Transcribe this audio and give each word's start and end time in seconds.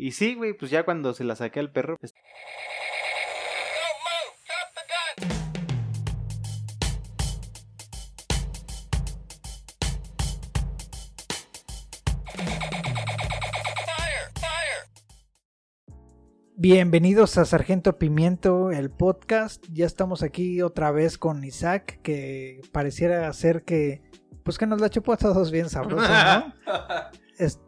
y 0.00 0.12
sí, 0.12 0.34
güey, 0.34 0.54
pues 0.54 0.70
ya 0.70 0.84
cuando 0.84 1.12
se 1.12 1.24
la 1.24 1.36
saqué 1.36 1.60
al 1.60 1.70
perro. 1.72 1.96
pues, 1.98 2.14
Bienvenidos 16.56 17.38
a 17.38 17.44
Sargento 17.44 17.98
Pimiento, 17.98 18.70
el 18.70 18.90
podcast. 18.90 19.64
Ya 19.70 19.86
estamos 19.86 20.22
aquí 20.22 20.62
otra 20.62 20.90
vez 20.90 21.18
con 21.18 21.44
Isaac, 21.44 22.00
que 22.02 22.60
pareciera 22.72 23.30
ser 23.32 23.64
que, 23.64 24.02
pues 24.44 24.58
que 24.58 24.66
nos 24.66 24.80
la 24.80 24.90
chupó 24.90 25.12
a 25.12 25.16
todos 25.16 25.50
bien 25.50 25.68
sabroso, 25.68 26.06
¿no? 26.08 26.54
Es- 27.38 27.60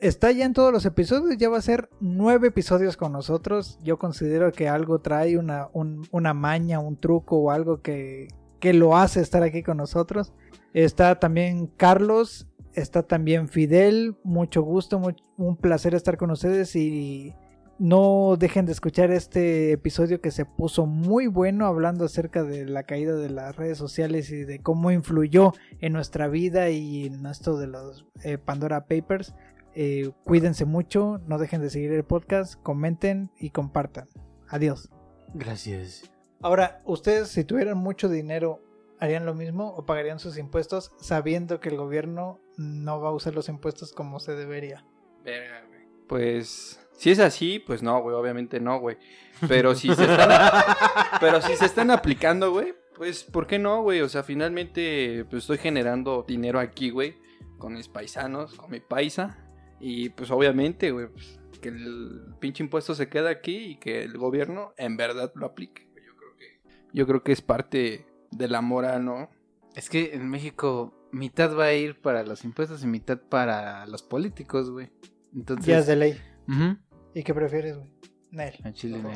Está 0.00 0.30
ya 0.32 0.44
en 0.44 0.52
todos 0.54 0.72
los 0.72 0.84
episodios, 0.86 1.36
ya 1.38 1.48
va 1.48 1.58
a 1.58 1.62
ser 1.62 1.88
nueve 2.00 2.48
episodios 2.48 2.96
con 2.96 3.12
nosotros. 3.12 3.78
Yo 3.82 3.98
considero 3.98 4.50
que 4.52 4.68
algo 4.68 5.00
trae 5.00 5.36
una, 5.38 5.68
un- 5.72 6.06
una 6.10 6.34
maña, 6.34 6.78
un 6.80 6.96
truco 6.98 7.36
o 7.38 7.50
algo 7.50 7.82
que, 7.82 8.28
que 8.60 8.72
lo 8.72 8.96
hace 8.96 9.20
estar 9.20 9.42
aquí 9.42 9.62
con 9.62 9.76
nosotros. 9.76 10.32
Está 10.72 11.18
también 11.18 11.66
Carlos, 11.76 12.46
está 12.74 13.02
también 13.02 13.48
Fidel, 13.48 14.16
mucho 14.22 14.62
gusto, 14.62 15.00
un 15.36 15.56
placer 15.56 15.94
estar 15.94 16.16
con 16.16 16.30
ustedes 16.30 16.76
y 16.76 17.34
no 17.78 18.36
dejen 18.38 18.66
de 18.66 18.72
escuchar 18.72 19.10
este 19.10 19.72
episodio 19.72 20.20
que 20.20 20.30
se 20.30 20.44
puso 20.44 20.84
muy 20.84 21.26
bueno 21.28 21.64
hablando 21.64 22.04
acerca 22.04 22.44
de 22.44 22.66
la 22.66 22.82
caída 22.82 23.14
de 23.16 23.30
las 23.30 23.56
redes 23.56 23.78
sociales 23.78 24.30
y 24.30 24.44
de 24.44 24.60
cómo 24.60 24.90
influyó 24.90 25.54
en 25.80 25.94
nuestra 25.94 26.28
vida 26.28 26.68
y 26.68 27.06
en 27.06 27.24
esto 27.24 27.58
de 27.58 27.66
los 27.68 28.06
eh, 28.22 28.36
Pandora 28.36 28.84
Papers. 28.86 29.34
Eh, 29.74 30.10
cuídense 30.24 30.64
mucho, 30.64 31.20
no 31.26 31.38
dejen 31.38 31.60
de 31.60 31.70
seguir 31.70 31.92
el 31.92 32.04
podcast, 32.04 32.54
comenten 32.62 33.30
y 33.38 33.50
compartan. 33.50 34.08
Adiós. 34.48 34.90
Gracias. 35.34 36.10
Ahora, 36.42 36.82
ustedes 36.84 37.28
si 37.28 37.44
tuvieran 37.44 37.78
mucho 37.78 38.08
dinero, 38.08 38.60
¿harían 38.98 39.26
lo 39.26 39.34
mismo 39.34 39.68
o 39.68 39.86
pagarían 39.86 40.18
sus 40.18 40.38
impuestos 40.38 40.92
sabiendo 40.98 41.60
que 41.60 41.68
el 41.68 41.76
gobierno 41.76 42.40
no 42.56 43.00
va 43.00 43.10
a 43.10 43.12
usar 43.12 43.34
los 43.34 43.48
impuestos 43.48 43.92
como 43.92 44.20
se 44.20 44.34
debería? 44.34 44.84
Verga, 45.24 45.62
güey. 45.68 45.80
Pues, 46.08 46.80
si 46.96 47.10
es 47.10 47.20
así, 47.20 47.58
pues 47.58 47.82
no, 47.82 48.00
güey, 48.02 48.16
obviamente 48.16 48.58
no, 48.58 48.80
güey. 48.80 48.96
Pero 49.46 49.74
si 49.74 49.94
se 49.94 50.04
están, 50.04 50.30
pero 51.20 51.40
si 51.40 51.56
se 51.56 51.66
están 51.66 51.90
aplicando, 51.90 52.50
güey, 52.52 52.74
pues, 52.96 53.22
¿por 53.22 53.46
qué 53.46 53.58
no, 53.58 53.82
güey? 53.82 54.00
O 54.00 54.08
sea, 54.08 54.22
finalmente, 54.22 55.24
pues 55.30 55.44
estoy 55.44 55.58
generando 55.58 56.24
dinero 56.26 56.58
aquí, 56.58 56.90
güey, 56.90 57.16
con 57.58 57.74
mis 57.74 57.88
paisanos, 57.88 58.54
con 58.54 58.70
mi 58.70 58.80
paisa. 58.80 59.38
Y 59.80 60.10
pues, 60.10 60.30
obviamente, 60.30 60.90
güey, 60.90 61.08
pues, 61.08 61.40
que 61.60 61.68
el 61.70 62.34
pinche 62.38 62.62
impuesto 62.62 62.94
se 62.94 63.08
queda 63.08 63.30
aquí 63.30 63.56
y 63.56 63.76
que 63.76 64.02
el 64.02 64.16
gobierno 64.16 64.72
en 64.76 64.96
verdad 64.96 65.32
lo 65.34 65.46
aplique. 65.46 65.88
Yo 65.94 66.16
creo 66.16 66.36
que, 66.36 66.60
yo 66.92 67.06
creo 67.06 67.22
que 67.22 67.32
es 67.32 67.42
parte 67.42 68.06
de 68.30 68.48
la 68.48 68.60
moral, 68.60 69.04
¿no? 69.04 69.30
Es 69.74 69.88
que 69.90 70.14
en 70.14 70.28
México 70.28 70.94
mitad 71.12 71.56
va 71.56 71.66
a 71.66 71.74
ir 71.74 72.00
para 72.00 72.22
los 72.24 72.44
impuestos 72.44 72.82
y 72.82 72.86
mitad 72.86 73.18
para 73.18 73.86
los 73.86 74.02
políticos, 74.02 74.70
güey. 74.70 74.90
Entonces, 75.34 75.66
Ya 75.66 75.78
es 75.78 75.86
de 75.86 75.96
ley. 75.96 76.20
¿Y 77.14 77.22
qué 77.22 77.34
prefieres, 77.34 77.76
güey? 77.76 77.88
Nel. 78.30 78.54
A 78.62 78.72
Chile, 78.72 78.98
no. 79.02 79.10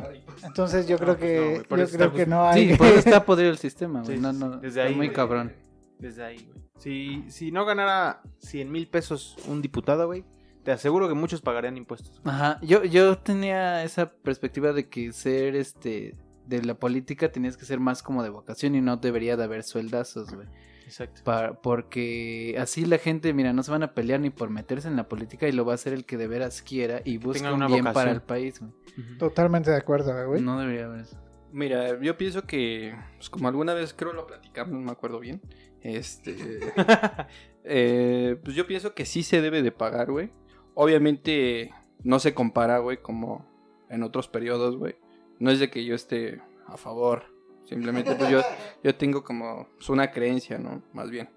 Entonces 0.45 0.89
yo 0.89 0.99
creo 0.99 1.15
No, 1.15 1.19
pues 1.19 1.31
no, 1.31 1.63
que 1.63 1.69
por 1.69 1.79
yo 1.79 1.87
creo 1.89 2.13
que 2.13 2.27
no 2.27 2.45
hay. 2.49 2.71
Sí, 2.71 2.77
por 2.77 2.87
eso 2.89 2.99
está 2.99 3.25
podrido 3.25 3.51
el 3.51 3.59
sistema, 3.59 4.03
güey. 4.03 4.17
Sí, 4.17 4.23
no, 4.23 4.33
no, 4.33 4.57
desde 4.57 4.69
está 4.69 4.83
ahí, 4.85 4.95
muy 4.95 5.07
güey. 5.07 5.17
cabrón. 5.17 5.53
Desde 5.99 6.25
ahí, 6.25 6.45
güey. 6.47 6.65
Si, 6.79 7.25
si 7.31 7.53
no 7.53 7.65
ganara 7.65 8.23
100 8.39 8.71
mil 8.71 8.89
pesos 8.89 9.37
un 9.47 9.63
diputado, 9.63 10.07
güey, 10.07 10.25
te 10.65 10.73
aseguro 10.73 11.09
que 11.09 11.15
muchos 11.15 11.41
pagarían 11.41 11.77
impuestos. 11.77 12.21
Ajá, 12.25 12.59
yo, 12.63 12.85
yo 12.85 13.19
tenía 13.19 13.85
esa 13.85 14.11
perspectiva 14.11 14.73
de 14.73 14.89
que 14.89 15.13
ser 15.13 15.55
este 15.57 16.17
de 16.47 16.63
la 16.63 16.75
política 16.75 17.33
tenías 17.33 17.57
que 17.57 17.65
ser 17.65 17.81
más 17.81 18.03
como 18.03 18.23
de 18.23 18.29
vocación 18.29 18.75
y 18.75 18.81
no 18.81 18.99
debería 18.99 19.37
de 19.37 19.45
haber 19.45 19.63
sueldazos, 19.63 20.35
güey. 20.35 20.47
Exacto. 20.85 21.59
Porque 21.63 22.57
así 22.59 22.85
la 22.85 22.99
gente, 22.99 23.33
mira, 23.33 23.53
no 23.53 23.63
se 23.63 23.71
van 23.71 23.83
a 23.83 23.95
pelear 23.95 24.21
ni 24.21 24.31
por 24.31 24.51
meterse 24.51 24.89
en 24.89 24.97
la 24.97 25.09
política 25.09 25.49
y 25.49 25.53
lo 25.53 25.65
va 25.65 25.73
a 25.73 25.75
hacer 25.77 25.95
el 25.95 26.05
que 26.05 26.19
de 26.19 26.29
veras 26.29 26.61
quiera 26.61 27.01
y 27.05 27.17
busca 27.17 27.53
un 27.53 27.61
bien 27.61 27.85
vocación. 27.85 27.95
para 27.95 28.11
el 28.11 28.21
país, 28.21 28.61
güey. 28.61 28.73
Totalmente 29.19 29.71
de 29.71 29.77
acuerdo, 29.79 30.13
güey. 30.29 30.43
No 30.43 30.59
debería 30.59 30.85
haber 30.87 31.01
eso. 31.01 31.19
Mira, 31.53 32.01
yo 32.01 32.19
pienso 32.19 32.43
que, 32.43 32.95
pues, 33.17 33.31
como 33.31 33.49
alguna 33.49 33.75
vez 33.75 33.95
creo 33.95 34.13
lo 34.13 34.27
platicamos, 34.27 34.75
no 34.75 34.81
me 34.81 34.91
acuerdo 34.91 35.21
bien. 35.21 35.41
Este. 35.81 36.37
eh, 37.65 38.37
pues 38.43 38.55
yo 38.57 38.67
pienso 38.67 38.95
que 38.95 39.07
sí 39.07 39.23
se 39.23 39.41
debe 39.41 39.63
de 39.63 39.73
pagar, 39.73 40.11
güey. 40.11 40.33
Obviamente 40.75 41.73
no 42.03 42.19
se 42.19 42.35
compara, 42.35 42.79
güey, 42.79 42.99
como 42.99 43.47
en 43.89 44.03
otros 44.03 44.29
periodos, 44.29 44.77
güey. 44.77 44.97
No 45.39 45.51
es 45.51 45.59
de 45.59 45.71
que 45.71 45.85
yo 45.85 45.95
esté 45.95 46.41
a 46.67 46.77
favor. 46.77 47.25
Simplemente, 47.65 48.15
pues 48.15 48.31
yo, 48.31 48.41
yo 48.85 48.95
tengo 48.95 49.25
como 49.25 49.69
pues, 49.77 49.89
una 49.89 50.11
creencia, 50.11 50.59
¿no? 50.59 50.83
Más 50.93 51.11
bien. 51.11 51.29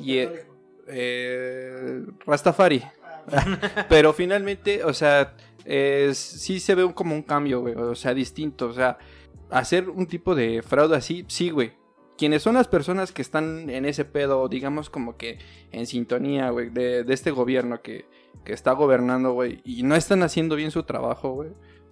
Y. 0.00 0.18
eh, 0.18 0.46
eh, 0.88 2.02
Rastafari. 2.24 2.82
Pero 3.88 4.12
finalmente, 4.12 4.84
o 4.84 4.92
sea, 4.94 5.34
es, 5.64 6.16
sí 6.18 6.60
se 6.60 6.74
ve 6.74 6.84
un- 6.84 6.92
como 6.92 7.14
un 7.14 7.22
cambio, 7.22 7.60
güey. 7.60 7.74
O 7.74 7.94
sea, 7.94 8.14
distinto. 8.14 8.66
O 8.68 8.72
sea, 8.72 8.98
hacer 9.50 9.88
un 9.90 10.06
tipo 10.06 10.34
de 10.34 10.62
fraude 10.62 10.96
así, 10.96 11.24
sí, 11.28 11.50
güey. 11.50 11.72
Quienes 12.16 12.42
son 12.42 12.54
las 12.54 12.68
personas 12.68 13.12
que 13.12 13.22
están 13.22 13.68
en 13.68 13.84
ese 13.84 14.04
pedo, 14.04 14.48
digamos 14.48 14.88
como 14.90 15.16
que 15.16 15.38
en 15.70 15.86
sintonía, 15.86 16.50
güey, 16.50 16.70
de, 16.70 17.04
este 17.08 17.30
gobierno 17.30 17.82
que, 17.82 18.06
que 18.44 18.52
está 18.52 18.72
gobernando, 18.72 19.32
güey, 19.32 19.60
y 19.64 19.82
no 19.82 19.96
están 19.96 20.22
haciendo 20.22 20.56
bien 20.56 20.70
su 20.70 20.84
trabajo, 20.84 21.32
güey. 21.32 21.50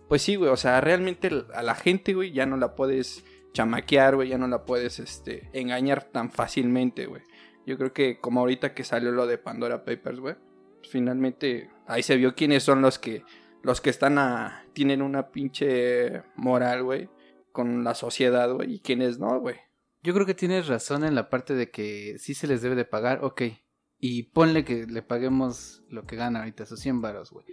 Pues 0.08 0.22
sí, 0.22 0.36
güey, 0.36 0.50
o 0.50 0.56
sea, 0.56 0.80
realmente 0.80 1.30
a 1.54 1.62
la 1.62 1.74
gente, 1.74 2.14
güey, 2.14 2.32
ya 2.32 2.46
no 2.46 2.56
la 2.56 2.74
puedes 2.74 3.24
chamaquear, 3.52 4.16
güey, 4.16 4.28
ya 4.28 4.38
no 4.38 4.48
la 4.48 4.64
puedes, 4.64 4.98
este, 4.98 5.48
engañar 5.52 6.04
tan 6.04 6.30
fácilmente, 6.30 7.06
güey. 7.06 7.22
Yo 7.66 7.78
creo 7.78 7.92
que 7.92 8.18
como 8.20 8.40
ahorita 8.40 8.74
que 8.74 8.84
salió 8.84 9.12
lo 9.12 9.26
de 9.26 9.38
Pandora 9.38 9.84
Papers, 9.84 10.20
güey, 10.20 10.34
pues 10.78 10.90
finalmente 10.90 11.70
ahí 11.86 12.02
se 12.02 12.16
vio 12.16 12.34
quiénes 12.34 12.62
son 12.62 12.82
los 12.82 12.98
que, 12.98 13.24
los 13.62 13.80
que 13.80 13.90
están 13.90 14.18
a, 14.18 14.66
tienen 14.74 15.00
una 15.00 15.28
pinche 15.28 16.22
moral, 16.36 16.82
güey, 16.82 17.08
con 17.52 17.84
la 17.84 17.94
sociedad, 17.94 18.52
güey, 18.52 18.74
y 18.74 18.80
quiénes 18.80 19.18
no, 19.18 19.40
güey. 19.40 19.56
Yo 20.04 20.12
creo 20.12 20.26
que 20.26 20.34
tienes 20.34 20.66
razón 20.66 21.02
en 21.02 21.14
la 21.14 21.30
parte 21.30 21.54
de 21.54 21.70
que 21.70 22.18
sí 22.18 22.34
se 22.34 22.46
les 22.46 22.60
debe 22.60 22.76
de 22.76 22.84
pagar, 22.84 23.24
ok. 23.24 23.40
Y 23.98 24.24
ponle 24.24 24.62
que 24.62 24.86
le 24.86 25.00
paguemos 25.00 25.82
lo 25.88 26.04
que 26.04 26.14
gana 26.14 26.40
ahorita, 26.40 26.66
sus 26.66 26.80
100 26.80 27.00
varos, 27.00 27.30
güey. 27.30 27.46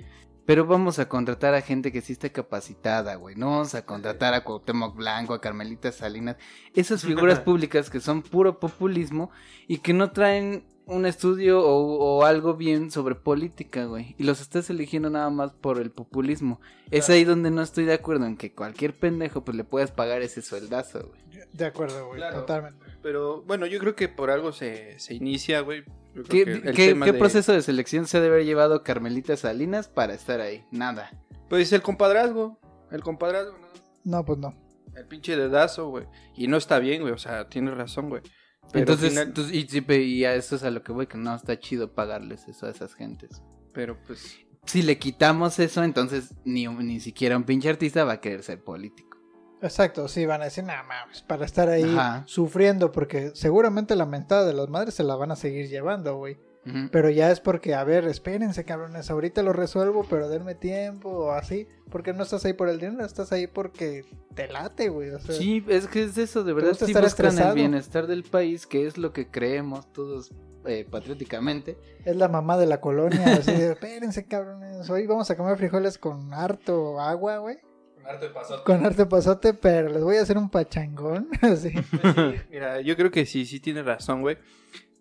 Pero 0.46 0.66
vamos 0.66 1.00
a 1.00 1.08
contratar 1.08 1.54
a 1.54 1.62
gente 1.62 1.94
que 1.94 2.02
sí 2.02 2.12
esté 2.12 2.34
capacitada, 2.34 3.16
güey. 3.16 3.38
No 3.38 3.52
vamos 3.52 3.74
a 3.74 3.86
contratar 3.86 4.34
a 4.34 4.44
Cuauhtémoc 4.44 4.98
Blanco, 4.98 5.34
a 5.34 5.40
Carmelita 5.40 5.94
Salinas. 5.94 6.36
Esas 6.76 7.02
figuras 7.06 7.40
públicas 7.40 7.90
que 7.90 8.02
son 8.02 8.22
puro 8.22 8.60
populismo 8.60 9.32
y 9.70 9.78
que 9.78 9.94
no 9.94 10.12
traen 10.12 10.66
un 10.88 11.06
estudio 11.06 11.66
o, 11.66 12.18
o 12.18 12.26
algo 12.26 12.56
bien 12.56 12.92
sobre 12.92 13.16
política, 13.16 13.86
güey. 13.86 14.14
Y 14.18 14.26
los 14.26 14.42
estás 14.42 14.70
eligiendo 14.70 15.10
nada 15.10 15.30
más 15.30 15.54
por 15.54 15.80
el 15.80 15.90
populismo. 15.90 16.60
Es 16.90 17.10
ahí 17.10 17.24
donde 17.24 17.50
no 17.50 17.62
estoy 17.62 17.86
de 17.86 17.94
acuerdo 17.94 18.26
en 18.26 18.36
que 18.36 18.54
cualquier 18.54 19.00
pendejo 19.00 19.46
pues 19.46 19.56
le 19.56 19.64
puedas 19.64 19.92
pagar 19.92 20.22
ese 20.22 20.42
sueldazo, 20.42 21.08
güey. 21.08 21.31
De 21.54 21.66
acuerdo, 21.66 22.08
güey, 22.08 22.20
Claro. 22.20 22.40
totalmente. 22.42 22.86
Pero 23.02 23.42
bueno, 23.44 23.66
yo 23.66 23.80
creo 23.80 23.96
que 23.96 24.08
por 24.10 24.30
algo 24.32 24.52
se, 24.52 24.98
se 25.00 25.14
inicia, 25.14 25.62
güey. 25.62 25.84
¿Qué, 26.30 26.44
que 26.46 26.52
el 26.52 26.76
qué- 26.76 26.88
tema 26.90 27.06
qué 27.06 27.14
de- 27.14 27.20
proceso 27.20 27.54
de 27.54 27.62
selección 27.62 28.06
se 28.08 28.20
debe 28.20 28.36
haber 28.36 28.46
llevado 28.46 28.84
Carmelita 28.84 29.38
Salinas 29.38 29.88
para 29.88 30.14
estar 30.14 30.42
ahí? 30.42 30.66
Nada. 30.72 31.12
Pues 31.50 31.72
el 31.74 31.82
compadrazgo, 31.82 32.60
el 32.92 33.02
compadrazgo, 33.02 33.58
¿no? 33.58 33.68
No, 34.04 34.26
pues 34.26 34.38
no. 34.40 34.54
El 34.96 35.06
pinche 35.06 35.38
dedazo, 35.38 35.88
güey. 35.90 36.06
Y 36.36 36.48
no 36.48 36.58
está 36.58 36.80
bien, 36.80 37.02
güey, 37.02 37.14
o 37.14 37.18
sea, 37.18 37.48
tienes 37.48 37.76
razón, 37.76 38.10
güey. 38.10 38.22
Pero 38.74 38.80
entonces, 38.80 39.10
final- 39.12 39.28
entonces- 39.30 39.54
y, 39.54 39.94
y 39.94 40.26
a 40.26 40.36
eso 40.36 40.56
es 40.56 40.64
a 40.64 40.70
lo 40.72 40.84
que 40.84 40.92
voy, 40.92 41.08
que 41.08 41.18
no 41.18 41.34
está 41.34 41.58
chido 41.60 41.94
pagarles 41.94 42.48
eso 42.48 42.66
a 42.68 42.70
esas 42.72 42.94
gentes. 42.94 43.42
Pero 43.74 43.98
pues... 44.06 44.38
Si 44.66 44.82
le 44.84 45.00
quitamos 45.00 45.58
eso, 45.60 45.84
entonces 45.84 46.36
ni, 46.46 46.68
ni 46.68 47.00
siquiera 47.00 47.36
un 47.36 47.44
pinche 47.46 47.68
artista 47.70 48.04
va 48.04 48.14
a 48.14 48.22
querer 48.22 48.44
ser 48.44 48.64
político. 48.64 49.11
Exacto, 49.62 50.08
sí, 50.08 50.26
van 50.26 50.42
a 50.42 50.46
decir, 50.46 50.64
nada 50.64 50.84
más, 50.84 51.22
para 51.24 51.46
estar 51.46 51.70
ahí 51.70 51.84
Ajá. 51.84 52.24
sufriendo, 52.26 52.92
porque 52.92 53.32
seguramente 53.36 53.96
la 53.96 54.06
mentada 54.06 54.46
de 54.46 54.54
las 54.54 54.70
madres 54.70 54.96
se 54.96 55.04
la 55.04 55.16
van 55.16 55.32
a 55.32 55.36
seguir 55.36 55.68
llevando, 55.70 56.16
güey. 56.18 56.38
Pero 56.92 57.10
ya 57.10 57.32
es 57.32 57.40
porque, 57.40 57.74
a 57.74 57.84
ver, 57.84 58.06
espérense, 58.06 58.64
cabrones, 58.66 59.10
ahorita 59.10 59.42
lo 59.42 59.52
resuelvo, 59.52 60.06
pero 60.08 60.30
denme 60.30 60.54
tiempo 60.54 61.10
o 61.10 61.32
así. 61.32 61.68
Porque 61.90 62.14
no 62.14 62.22
estás 62.22 62.46
ahí 62.46 62.54
por 62.54 62.70
el 62.70 62.80
dinero, 62.80 63.04
estás 63.04 63.32
ahí 63.32 63.48
porque 63.48 64.06
te 64.36 64.48
late, 64.48 64.90
güey. 64.90 65.10
O 65.10 65.18
sea, 65.18 65.34
Sí, 65.34 65.66
es 65.68 65.88
que 65.88 66.04
es 66.04 66.20
eso, 66.20 66.44
de 66.44 66.54
verdad 66.54 66.74
sí 66.76 66.86
estar 66.86 67.02
buscan 67.02 67.26
estresado? 67.26 67.50
el 67.50 67.56
bienestar 67.56 68.06
del 68.06 68.22
país, 68.24 68.68
que 68.68 68.86
es 68.86 69.00
lo 69.00 69.12
que 69.12 69.28
creemos 69.28 69.92
todos 69.92 70.32
eh, 70.68 70.86
patrióticamente. 70.88 71.80
es 72.06 72.16
la 72.16 72.28
mamá 72.28 72.60
de 72.60 72.68
la 72.68 72.80
colonia, 72.80 73.26
así 73.40 73.52
de, 73.54 73.72
espérense, 73.72 74.26
cabrones, 74.28 74.88
hoy 74.92 75.08
vamos 75.08 75.32
a 75.32 75.36
comer 75.38 75.58
frijoles 75.58 75.98
con 75.98 76.32
harto 76.32 77.00
agua, 77.00 77.38
güey. 77.40 77.58
Con 78.64 78.86
harto 78.86 79.08
pasote, 79.08 79.54
pero 79.54 79.90
les 79.90 80.04
voy 80.04 80.18
a 80.18 80.22
hacer 80.22 80.38
un 80.38 80.50
pachangón. 80.50 81.30
Mira, 82.52 82.82
yo 82.82 82.96
creo 82.96 83.12
que 83.12 83.26
sí, 83.26 83.46
sí 83.46 83.60
tienes 83.60 83.86
razón, 83.86 84.22
güey. 84.22 84.38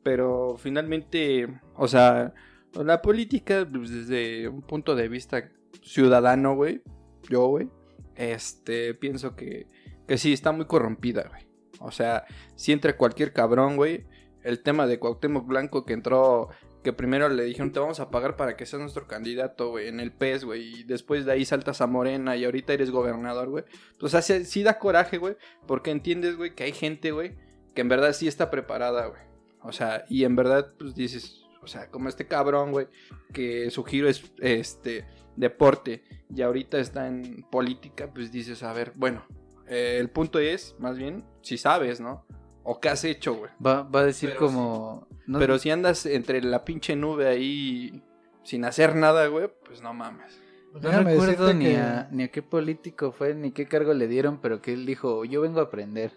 Pero 0.02 0.56
finalmente, 0.58 1.48
o 1.74 1.86
sea, 1.88 2.32
la 2.74 3.02
política, 3.02 3.66
pues, 3.70 3.90
desde 3.90 4.48
un 4.48 4.62
punto 4.62 4.94
de 4.94 5.08
vista 5.08 5.50
ciudadano, 5.82 6.54
güey, 6.54 6.82
yo, 7.28 7.46
güey, 7.46 7.68
este, 8.14 8.94
pienso 8.94 9.36
que, 9.36 9.66
que 10.06 10.18
sí, 10.18 10.32
está 10.32 10.52
muy 10.52 10.66
corrompida, 10.66 11.28
güey. 11.28 11.46
O 11.80 11.90
sea, 11.90 12.24
si 12.54 12.72
entre 12.72 12.96
cualquier 12.96 13.32
cabrón, 13.32 13.76
güey, 13.76 14.06
el 14.42 14.62
tema 14.62 14.86
de 14.86 14.98
Cuauhtémoc 14.98 15.46
Blanco 15.46 15.84
que 15.84 15.94
entró, 15.94 16.48
que 16.82 16.92
primero 16.92 17.28
le 17.28 17.44
dijeron, 17.44 17.72
te 17.72 17.80
vamos 17.80 18.00
a 18.00 18.10
pagar 18.10 18.36
para 18.36 18.56
que 18.56 18.66
seas 18.66 18.80
nuestro 18.80 19.06
candidato, 19.06 19.70
güey, 19.70 19.88
en 19.88 20.00
el 20.00 20.12
PES, 20.12 20.44
güey, 20.44 20.80
y 20.80 20.82
después 20.84 21.26
de 21.26 21.32
ahí 21.32 21.44
saltas 21.44 21.80
a 21.80 21.86
Morena 21.86 22.36
y 22.36 22.44
ahorita 22.44 22.72
eres 22.72 22.90
gobernador, 22.90 23.50
güey. 23.50 23.64
Pues, 23.98 24.14
o 24.14 24.62
da 24.62 24.78
coraje, 24.78 25.18
güey, 25.18 25.36
porque 25.66 25.90
entiendes, 25.90 26.36
güey, 26.36 26.54
que 26.54 26.64
hay 26.64 26.72
gente, 26.72 27.12
güey, 27.12 27.36
que 27.74 27.82
en 27.82 27.88
verdad 27.88 28.12
sí 28.12 28.28
está 28.28 28.50
preparada, 28.50 29.06
güey. 29.06 29.20
O 29.62 29.72
sea, 29.72 30.04
y 30.08 30.24
en 30.24 30.36
verdad, 30.36 30.72
pues 30.78 30.94
dices, 30.94 31.44
o 31.62 31.66
sea, 31.66 31.90
como 31.90 32.08
este 32.08 32.26
cabrón, 32.26 32.72
güey, 32.72 32.88
que 33.32 33.70
su 33.70 33.84
giro 33.84 34.08
es, 34.08 34.32
este, 34.38 35.06
deporte 35.36 36.02
y 36.34 36.42
ahorita 36.42 36.78
está 36.78 37.08
en 37.08 37.44
política, 37.50 38.10
pues 38.12 38.32
dices, 38.32 38.62
a 38.62 38.72
ver, 38.72 38.92
bueno, 38.96 39.26
eh, 39.68 39.98
el 40.00 40.08
punto 40.10 40.38
es, 40.38 40.74
más 40.78 40.96
bien, 40.96 41.24
si 41.42 41.58
sabes, 41.58 42.00
¿no? 42.00 42.26
O 42.62 42.78
qué 42.80 42.88
has 42.90 43.04
hecho, 43.04 43.34
güey. 43.34 43.50
Va, 43.64 43.82
va 43.82 44.00
a 44.00 44.04
decir 44.04 44.30
Pero 44.30 44.40
como... 44.46 45.06
no- 45.26 45.38
Pero 45.38 45.58
si 45.58 45.70
andas 45.70 46.04
entre 46.06 46.42
la 46.42 46.64
pinche 46.64 46.94
nube 46.96 47.26
ahí 47.28 48.02
sin 48.42 48.64
hacer 48.64 48.94
nada, 48.96 49.26
güey, 49.28 49.48
pues 49.66 49.80
no 49.82 49.92
mames. 49.94 50.38
No 50.74 50.80
Déjame 50.80 51.10
recuerdo 51.12 51.52
ni, 51.54 51.64
que- 51.64 51.76
a, 51.78 52.08
ni 52.12 52.22
a 52.24 52.28
qué 52.28 52.42
político 52.42 53.12
fue, 53.12 53.34
ni 53.34 53.50
qué 53.52 53.66
cargo 53.66 53.92
le 53.94 54.06
dieron, 54.08 54.38
pero 54.40 54.60
que 54.62 54.72
él 54.72 54.86
dijo, 54.86 55.24
yo 55.24 55.40
vengo 55.40 55.60
a 55.60 55.64
aprender. 55.64 56.12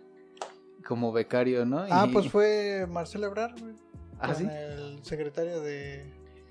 Como 0.85 1.13
becario, 1.13 1.65
¿no? 1.65 1.85
Ah, 1.89 2.05
Y- 2.09 2.13
pues 2.13 2.29
fue 2.29 2.85
Marcelo 2.89 3.27
Ebrard, 3.27 3.57
güey. 3.59 3.73
¿Ah, 4.19 4.27
con 4.27 4.35
sí? 4.35 4.47
El 4.49 4.99
secretario 5.03 5.61
de... 5.61 6.01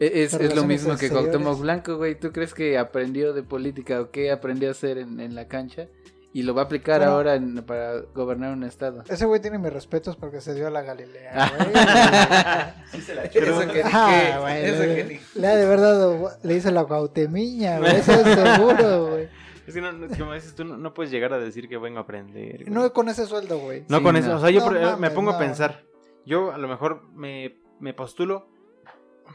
E- 0.01 0.23
Es, 0.25 0.35
es 0.35 0.55
lo 0.57 0.65
mismo 0.65 0.97
que. 0.97 1.11
Cuauhtémoc 1.11 1.61
Blanco, 1.61 1.97
güey. 1.97 2.19
¿Tú 2.19 2.33
crees 2.33 2.55
que 2.55 2.77
aprendió 2.79 3.33
de 3.35 3.43
política 3.43 4.01
o 4.01 4.11
qué 4.11 4.31
aprendió 4.33 4.69
a 4.69 4.73
hacer 4.73 4.99
en, 4.99 5.21
en 5.21 5.35
la 5.35 5.47
cancha? 5.49 5.87
Y 6.35 6.43
lo 6.45 6.55
va 6.55 6.63
a 6.63 6.65
aplicar 6.65 7.01
Bueno. 7.01 7.13
ahora 7.13 7.35
en- 7.35 7.63
para 7.65 8.01
gobernar 8.15 8.53
un 8.55 8.65
estado. 8.65 9.05
Ese 9.09 9.27
güey 9.27 9.41
tiene 9.43 9.59
mis 9.59 9.73
respetos 9.73 10.17
porque 10.17 10.41
se 10.41 10.55
dio 10.55 10.67
a 10.67 10.71
la 10.71 10.81
Galilea, 10.83 11.53
güey. 11.59 12.93
Eso 12.95 13.61
que 13.61 13.83
ni 13.85 13.91
Ah, 13.93 14.33
qué, 14.35 14.39
güey, 14.41 14.65
eso 14.65 14.83
le, 14.83 14.95
que 14.97 15.05
ni- 15.05 15.41
le 15.41 15.47
ha 15.47 15.57
de 15.57 15.67
verdad 15.67 16.39
le 16.43 16.55
hice 16.55 16.71
la 16.71 16.87
cautemiña, 16.87 17.79
güey. 17.79 17.97
Eso 17.97 18.13
es 18.13 18.23
seguro, 18.39 19.07
güey. 19.11 19.29
Es 19.67 19.75
que 19.75 19.81
no, 19.81 19.91
como 20.19 20.35
dices 20.35 20.55
tú, 20.55 20.65
no, 20.65 20.77
no 20.77 20.93
puedes 20.95 21.13
llegar 21.13 21.33
a 21.33 21.39
decir 21.39 21.69
que 21.69 21.79
vengo 21.79 21.99
a 21.99 22.03
aprender. 22.03 22.65
güey. 22.65 22.71
No 22.75 22.93
con 22.93 23.09
ese 23.09 23.27
sueldo, 23.27 23.59
güey. 23.59 23.85
No 23.89 23.99
Sí, 23.99 24.03
con 24.03 24.15
no. 24.15 24.19
eso, 24.21 24.37
o 24.37 24.41
sea, 24.41 24.51
yo 24.51 24.61
No 24.61 24.67
por- 24.67 24.99
me 24.99 25.11
pongo 25.11 25.31
a 25.33 25.39
pensar. 25.39 25.85
Yo 26.27 26.53
a 26.53 26.59
lo 26.59 26.67
mejor 26.69 27.03
me, 27.15 27.61
me 27.81 27.95
postulo 27.95 28.49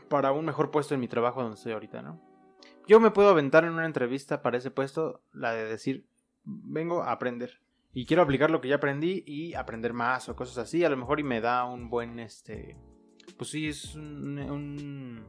para 0.09 0.31
un 0.31 0.45
mejor 0.45 0.71
puesto 0.71 0.93
en 0.93 0.99
mi 0.99 1.07
trabajo 1.07 1.41
donde 1.41 1.55
estoy 1.57 1.73
ahorita, 1.73 2.01
¿no? 2.01 2.19
Yo 2.87 2.99
me 2.99 3.11
puedo 3.11 3.29
aventar 3.29 3.65
en 3.65 3.71
una 3.71 3.85
entrevista 3.85 4.41
para 4.41 4.57
ese 4.57 4.71
puesto 4.71 5.21
la 5.33 5.53
de 5.53 5.65
decir, 5.65 6.05
vengo 6.47 7.03
a 7.03 7.11
aprender. 7.11 7.59
Y 7.93 8.05
quiero 8.05 8.21
aplicar 8.23 8.51
lo 8.51 8.61
que 8.61 8.67
ya 8.69 8.75
aprendí 8.75 9.23
y 9.25 9.53
aprender 9.55 9.93
más 9.93 10.29
o 10.29 10.35
cosas 10.35 10.57
así. 10.59 10.83
A 10.83 10.89
lo 10.89 10.97
mejor 10.97 11.19
y 11.19 11.23
me 11.23 11.41
da 11.41 11.65
un 11.65 11.89
buen, 11.89 12.19
este... 12.19 12.77
Pues 13.37 13.49
sí, 13.49 13.67
es 13.67 13.95
un... 13.95 14.37
un, 14.39 15.25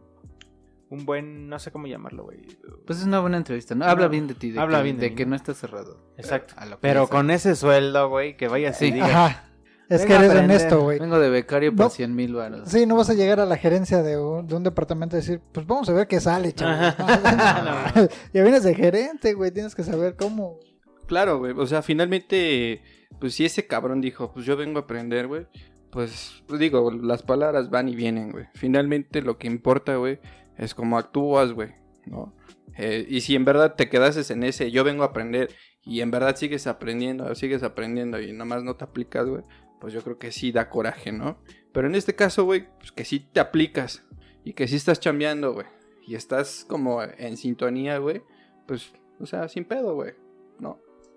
un 0.91 1.05
buen... 1.06 1.49
No 1.49 1.59
sé 1.59 1.70
cómo 1.73 1.87
llamarlo, 1.87 2.25
güey. 2.25 2.43
Pues 2.87 3.00
es 3.00 3.06
una 3.06 3.20
buena 3.20 3.38
entrevista, 3.38 3.75
¿no? 3.75 3.85
Habla 3.87 4.05
No, 4.05 4.11
bien 4.11 4.26
de 4.26 4.35
ti, 4.35 4.50
de, 4.50 4.61
habla 4.61 4.79
que, 4.79 4.85
bien 4.85 4.97
de 4.97 5.03
de 5.05 5.11
mí, 5.11 5.17
que 5.17 5.25
¿no? 5.25 5.31
no 5.31 5.37
está 5.37 5.55
cerrado. 5.55 6.12
Exacto. 6.19 6.55
A 6.59 6.67
lo 6.67 6.76
que 6.76 6.82
Pero 6.82 7.09
con 7.09 7.31
ese 7.31 7.56
sueldo, 7.56 8.09
güey, 8.11 8.37
que 8.37 8.49
vaya 8.49 8.70
así. 8.70 8.87
Sí. 8.87 8.93
diga, 8.93 9.06
Ajá. 9.26 9.44
Es 9.88 10.05
que 10.05 10.12
eres 10.12 10.29
aprender. 10.29 10.56
honesto, 10.59 10.82
güey. 10.82 10.99
Vengo 10.99 11.19
de 11.19 11.31
becario 11.31 11.75
por 11.75 11.87
No. 11.87 11.91
100 11.91 12.15
mil 12.15 12.35
baros. 12.35 12.69
Sí, 12.69 12.85
no 12.85 12.94
vas 12.97 13.09
a 13.09 13.15
llegar 13.15 13.41
a 13.41 13.47
la 13.47 13.56
gerencia 13.56 14.03
de 14.03 14.19
un, 14.19 14.47
de 14.47 14.55
un 14.55 14.62
departamento 14.62 15.17
y 15.17 15.20
decir, 15.20 15.41
pues 15.50 15.67
vamos 15.67 15.88
a 15.88 15.94
ver 15.94 16.06
qué 16.06 16.20
sale, 16.20 16.53
chaval. 16.53 16.94
ya 18.35 18.43
vienes 18.43 18.62
de 18.65 18.75
gerente, 18.75 19.32
güey, 19.32 19.50
tienes 19.50 19.75
que 19.75 19.82
saber 19.85 20.15
cómo. 20.17 20.59
Claro, 21.08 21.38
güey. 21.38 21.55
O 21.56 21.66
sea, 21.66 21.82
finalmente, 21.82 22.82
pues 23.19 23.34
si 23.34 23.44
ese 23.44 23.66
cabrón 23.66 24.00
dijo, 24.00 24.32
pues 24.32 24.46
yo 24.46 24.56
vengo 24.56 24.78
a 24.78 24.82
aprender, 24.82 25.26
güey. 25.26 25.46
Pues, 25.90 26.44
pues, 26.46 26.60
digo, 26.60 26.90
las 26.93 27.22
palabras 27.22 27.70
van 27.70 27.88
y 27.88 27.96
vienen, 27.96 28.31
güey. 28.31 28.44
Finalmente 28.55 29.22
lo 29.22 29.38
que 29.38 29.46
importa, 29.46 29.96
güey, 29.96 30.20
es 30.58 30.75
cómo 30.75 30.99
actúas, 30.99 31.52
güey, 31.52 31.70
¿no? 32.05 32.37
Eh, 32.76 33.06
y 33.08 33.22
si 33.22 33.34
en 33.34 33.46
verdad 33.46 33.75
te 33.75 33.88
quedases 33.88 34.31
en 34.31 34.44
ese, 34.44 34.70
yo 34.70 34.84
vengo 34.84 35.02
a 35.02 35.06
aprender, 35.06 35.49
y 35.88 36.02
en 36.02 36.10
verdad 36.10 36.37
sigues 36.37 36.66
aprendiendo, 36.66 37.34
sigues 37.34 37.62
aprendiendo 37.62 38.20
y 38.20 38.32
nomás 38.34 38.62
no 38.62 38.76
te 38.76 38.84
aplicas, 38.84 39.26
güey, 39.26 39.43
pues 39.81 39.94
yo 39.94 40.02
creo 40.02 40.19
que 40.19 40.31
sí 40.31 40.52
da 40.52 40.69
coraje, 40.69 41.10
¿no? 41.10 41.38
Pero 41.72 41.88
en 41.88 41.94
este 41.94 42.14
caso, 42.14 42.44
güey, 42.44 42.69
pues 42.78 42.93
que 42.93 43.06
sí 43.06 43.20
te 43.20 43.40
aplicas 43.40 44.05
y 44.44 44.52
que 44.52 44.69
sí 44.69 44.76
estás 44.76 45.00
chambeando, 45.00 45.55
güey, 45.55 45.66
y 46.06 46.14
estás 46.14 46.66
como 46.69 47.02
en 47.02 47.38
sintonía, 47.38 47.96
güey, 47.96 48.22
pues, 48.66 48.93
o 49.19 49.25
sea, 49.25 49.49
sin 49.49 49.64
pedo, 49.64 49.94
güey. 49.94 50.12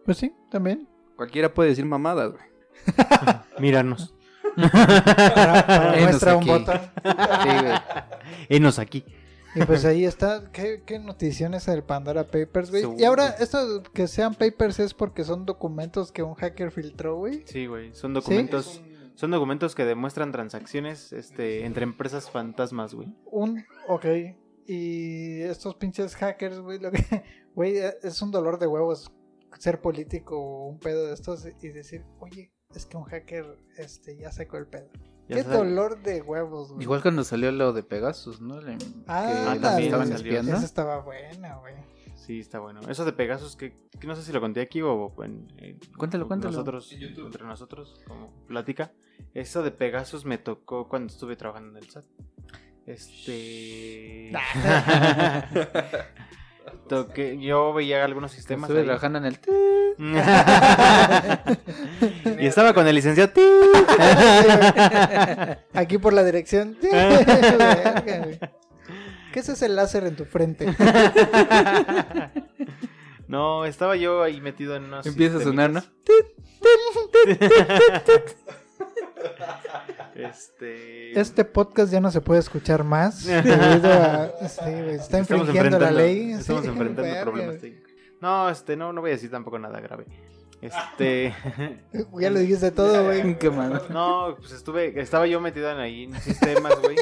Pues 0.06 0.18
sí, 0.18 0.34
también. 0.50 0.88
Cualquiera 1.16 1.54
puede 1.54 1.70
decir 1.70 1.86
mamadas, 1.86 2.32
güey. 2.32 2.44
Míranos. 3.60 4.14
Para, 4.56 5.66
para 5.66 5.98
Enos 5.98 6.10
muestra 6.10 6.36
un 6.36 6.46
botón. 6.46 6.80
Sí, 7.04 7.50
güey. 7.64 7.80
Enos 8.50 8.80
aquí. 8.80 9.06
Y 9.54 9.64
pues 9.66 9.84
ahí 9.86 10.06
está. 10.06 10.52
¿Qué, 10.52 10.84
qué 10.86 11.00
notición 11.00 11.54
es 11.54 11.68
el 11.68 11.84
Pandora 11.84 12.26
Papers, 12.28 12.72
güey? 12.72 12.86
Y 12.98 13.04
ahora, 13.04 13.36
esto 13.40 13.84
que 13.94 14.08
sean 14.08 14.34
papers 14.34 14.80
es 14.80 14.94
porque 14.94 15.24
son 15.24 15.46
documentos 15.46 16.12
que 16.12 16.24
un 16.24 16.36
hacker 16.36 16.72
filtró, 16.72 17.18
güey. 17.18 17.44
Sí, 17.46 17.66
güey. 17.66 17.94
Son 17.94 18.14
documentos. 18.14 18.82
Son 19.16 19.30
documentos 19.30 19.76
que 19.76 19.86
demuestran 19.86 20.32
transacciones 20.32 21.12
este, 21.12 21.66
entre 21.66 21.84
empresas 21.84 22.30
fantasmas, 22.32 22.94
güey. 22.94 23.14
Un. 23.26 23.66
Ok. 23.88 24.06
Y 24.66 25.42
estos 25.42 25.76
pinches 25.76 26.16
hackers, 26.16 26.60
güey, 26.60 26.80
lo 26.80 26.92
que. 26.92 27.02
Güey, 27.54 27.80
es 28.02 28.22
un 28.22 28.32
dolor 28.32 28.60
de 28.60 28.66
huevos 28.66 29.12
ser 29.60 29.82
político 29.82 30.40
o 30.40 30.68
un 30.68 30.80
pedo 30.80 31.08
de 31.08 31.14
estos 31.14 31.46
y 31.62 31.70
decir, 31.70 32.04
oye, 32.20 32.52
es 32.74 32.86
que 32.86 32.98
un 32.98 33.04
hacker 33.04 33.58
este, 33.78 34.18
ya 34.18 34.32
sacó 34.32 34.58
el 34.58 34.68
pedo. 34.68 34.90
Ya 35.28 35.38
Qué 35.38 35.44
sabe- 35.44 35.58
dolor 35.58 36.02
de 36.02 36.22
huevos, 36.22 36.72
güey. 36.72 36.84
Igual 36.84 37.02
cuando 37.02 37.24
salió 37.24 37.52
lo 37.52 37.74
de 37.74 37.84
Pegasus, 37.84 38.42
¿no? 38.42 38.60
Le- 38.62 38.78
Ah, 39.08 39.52
que 39.54 39.60
también 39.60 39.84
estaban 39.86 40.12
espiando. 40.12 40.54
Esa 40.54 40.66
estaba 40.66 41.00
buena, 41.02 41.56
güey. 41.58 41.76
Sí, 42.16 42.40
está 42.40 42.60
bueno. 42.60 42.82
Eso 42.90 43.06
de 43.06 43.14
Pegasus, 43.14 43.56
que, 43.56 43.74
que 44.00 44.08
no 44.08 44.16
sé 44.16 44.24
si 44.24 44.32
lo 44.32 44.42
conté 44.42 44.62
aquí 44.62 44.82
o 44.82 45.14
en, 45.24 45.48
en- 45.58 45.80
Cuéntalo, 45.98 46.28
cuéntalo. 46.28 46.52
Nosotros, 46.52 46.92
entre 46.92 47.46
nosotros, 47.46 48.02
como 48.08 48.32
plática. 48.48 48.92
Eso 49.34 49.64
de 49.64 49.72
Pegasus 49.72 50.26
me 50.26 50.38
tocó 50.38 50.88
cuando 50.90 51.12
estuve 51.14 51.36
trabajando 51.36 51.78
en 51.78 51.84
el 51.84 51.90
SAT. 51.90 52.06
Este. 52.86 54.32
Toqué, 56.92 57.40
yo 57.40 57.72
veía 57.72 58.04
algunos 58.04 58.34
sistemas. 58.34 58.70
Estuve 58.70 58.82
ahí. 58.82 58.86
trabajando 58.86 59.20
en 59.20 59.26
el... 59.26 59.40
y 62.38 62.46
estaba 62.46 62.74
con 62.74 62.86
el 62.86 62.94
licenciado. 62.94 63.32
Aquí 65.74 65.98
por 66.00 66.12
la 66.12 66.26
dirección. 66.26 66.76
¿Qué 66.82 68.42
es 69.36 69.48
ese 69.48 69.70
láser 69.70 70.06
en 70.06 70.18
tu 70.18 70.26
frente? 70.26 70.66
no, 73.30 73.64
estaba 73.64 73.96
yo 73.96 74.22
ahí 74.22 74.42
metido 74.42 74.76
en 74.76 74.84
unos. 74.84 75.06
Empieza 75.06 75.38
a 75.38 75.42
sonar, 75.42 75.70
¿no? 75.70 75.82
Este. 80.16 81.20
Este 81.20 81.46
podcast 81.46 81.92
ya 81.92 82.00
no 82.00 82.12
se 82.12 82.22
puede 82.22 82.40
escuchar 82.40 82.84
más 82.84 83.26
debido 83.26 83.92
a... 83.92 84.28
Sí, 84.48 84.70
está 84.70 85.20
Estamos 85.20 85.30
infringiendo 85.32 85.80
la 85.80 85.92
ley. 85.92 86.32
Estamos 86.32 86.62
Sí, 86.64 86.70
enfrentando 86.70 87.22
problemas 87.22 87.60
técnicos. 87.60 87.92
No, 88.20 88.50
este, 88.50 88.76
no, 88.76 88.94
no 88.94 89.02
voy 89.02 89.12
a 89.12 89.14
decir 89.14 89.32
tampoco 89.32 89.58
nada 89.60 89.80
grave. 89.80 90.06
Este. 90.62 91.34
Ya 92.20 92.30
lo 92.30 92.40
dijiste 92.40 92.72
todo, 92.72 93.06
güey. 93.06 93.38
No, 93.90 94.36
pues 94.38 94.52
estuve, 94.52 95.00
estaba 95.02 95.26
yo 95.28 95.42
metido 95.42 95.72
en 95.72 95.80
ahí 95.80 96.04
en 96.04 96.20
sistemas, 96.22 96.80
güey. 96.82 96.98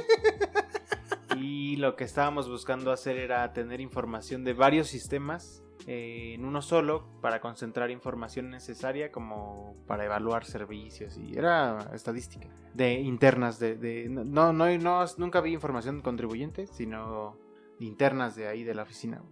Y 1.38 1.76
lo 1.78 1.96
que 1.96 2.04
estábamos 2.04 2.50
buscando 2.50 2.92
hacer 2.92 3.18
era 3.18 3.52
tener 3.54 3.82
información 3.82 4.44
de 4.44 4.54
varios 4.54 4.88
sistemas 4.88 5.64
eh, 5.88 6.34
en 6.36 6.46
uno 6.46 6.62
solo 6.62 7.06
para 7.22 7.40
concentrar 7.42 7.90
información 7.92 8.50
necesaria 8.50 9.12
como 9.12 9.76
para 9.88 10.06
evaluar 10.06 10.46
servicios 10.46 11.18
y 11.18 11.38
era 11.38 11.90
estadística 11.94 12.48
de 12.74 12.94
internas 13.00 13.60
de, 13.60 13.76
de- 13.76 14.10
no, 14.10 14.52
no 14.54 14.78
no 14.78 15.06
nunca 15.18 15.42
vi 15.42 15.54
información 15.54 15.98
de 15.98 16.04
contribuyentes 16.04 16.70
sino 16.72 17.38
internas 17.80 18.36
de 18.36 18.48
ahí 18.48 18.64
de 18.64 18.76
la 18.76 18.84
oficina 18.84 19.24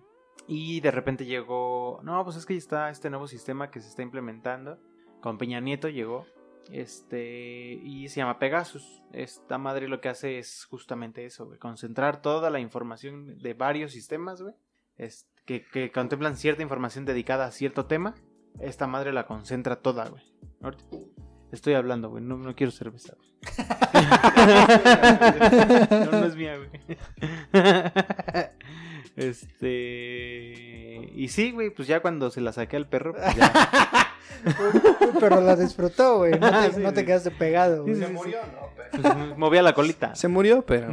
y 0.47 0.79
de 0.79 0.91
repente 0.91 1.25
llegó 1.25 1.99
no 2.03 2.23
pues 2.23 2.37
es 2.37 2.45
que 2.45 2.55
está 2.55 2.89
este 2.89 3.09
nuevo 3.09 3.27
sistema 3.27 3.69
que 3.69 3.81
se 3.81 3.89
está 3.89 4.01
implementando 4.01 4.79
con 5.21 5.37
Peña 5.37 5.59
Nieto 5.59 5.89
llegó 5.89 6.25
este 6.71 7.79
y 7.81 8.07
se 8.09 8.17
llama 8.17 8.39
Pegasus. 8.39 9.01
Esta 9.13 9.57
madre 9.57 9.87
lo 9.87 10.01
que 10.01 10.09
hace 10.09 10.37
es 10.37 10.65
justamente 10.65 11.25
eso 11.25 11.49
concentrar 11.59 12.21
toda 12.21 12.49
la 12.49 12.59
información 12.59 13.37
de 13.39 13.53
varios 13.53 13.91
sistemas 13.93 14.41
güey 14.41 14.53
es- 14.97 15.27
que, 15.47 15.65
que 15.65 15.91
contemplan 15.91 16.37
cierta 16.37 16.61
información 16.61 17.05
dedicada 17.05 17.45
a 17.45 17.51
cierto 17.51 17.87
tema, 17.87 18.13
esta 18.59 18.85
madre 18.85 19.13
la 19.13 19.25
concentra 19.25 19.77
toda, 19.77 20.07
güey. 20.09 20.21
Ahorita 20.61 20.83
Estoy 21.51 21.73
hablando, 21.75 22.09
güey. 22.09 22.21
No, 22.21 22.35
no 22.37 22.53
quiero 22.55 22.71
cerveza, 22.71 23.13
güey. 23.15 23.27
no, 26.05 26.11
no 26.11 26.25
es 26.25 26.35
mía, 26.35 26.57
güey. 26.57 26.69
Este. 29.15 31.09
y 31.15 31.27
sí, 31.29 31.51
güey, 31.51 31.71
pues 31.71 31.87
ya 31.87 32.01
cuando 32.01 32.29
se 32.29 32.39
la 32.39 32.51
saqué 32.51 32.77
al 32.77 32.87
perro, 32.87 33.15
pues 33.15 33.35
ya. 33.35 33.51
Pero 35.19 35.41
la 35.41 35.55
disfrutó, 35.55 36.19
güey. 36.19 36.33
No 36.39 36.51
te, 36.51 36.71
Sí, 36.73 36.79
no 36.81 36.93
te 36.93 36.99
sí. 36.99 37.05
quedaste 37.07 37.31
pegado, 37.31 37.81
güey. 37.81 37.95
Sí, 37.95 38.01
sí, 38.01 38.07
sí. 38.07 38.13
¿no? 38.13 38.21
Pero- 38.75 38.91
pues, 39.01 39.37
movía 39.37 39.63
la 39.63 39.73
colita. 39.73 40.13
Se 40.13 40.27
murió, 40.27 40.63
pero... 40.63 40.91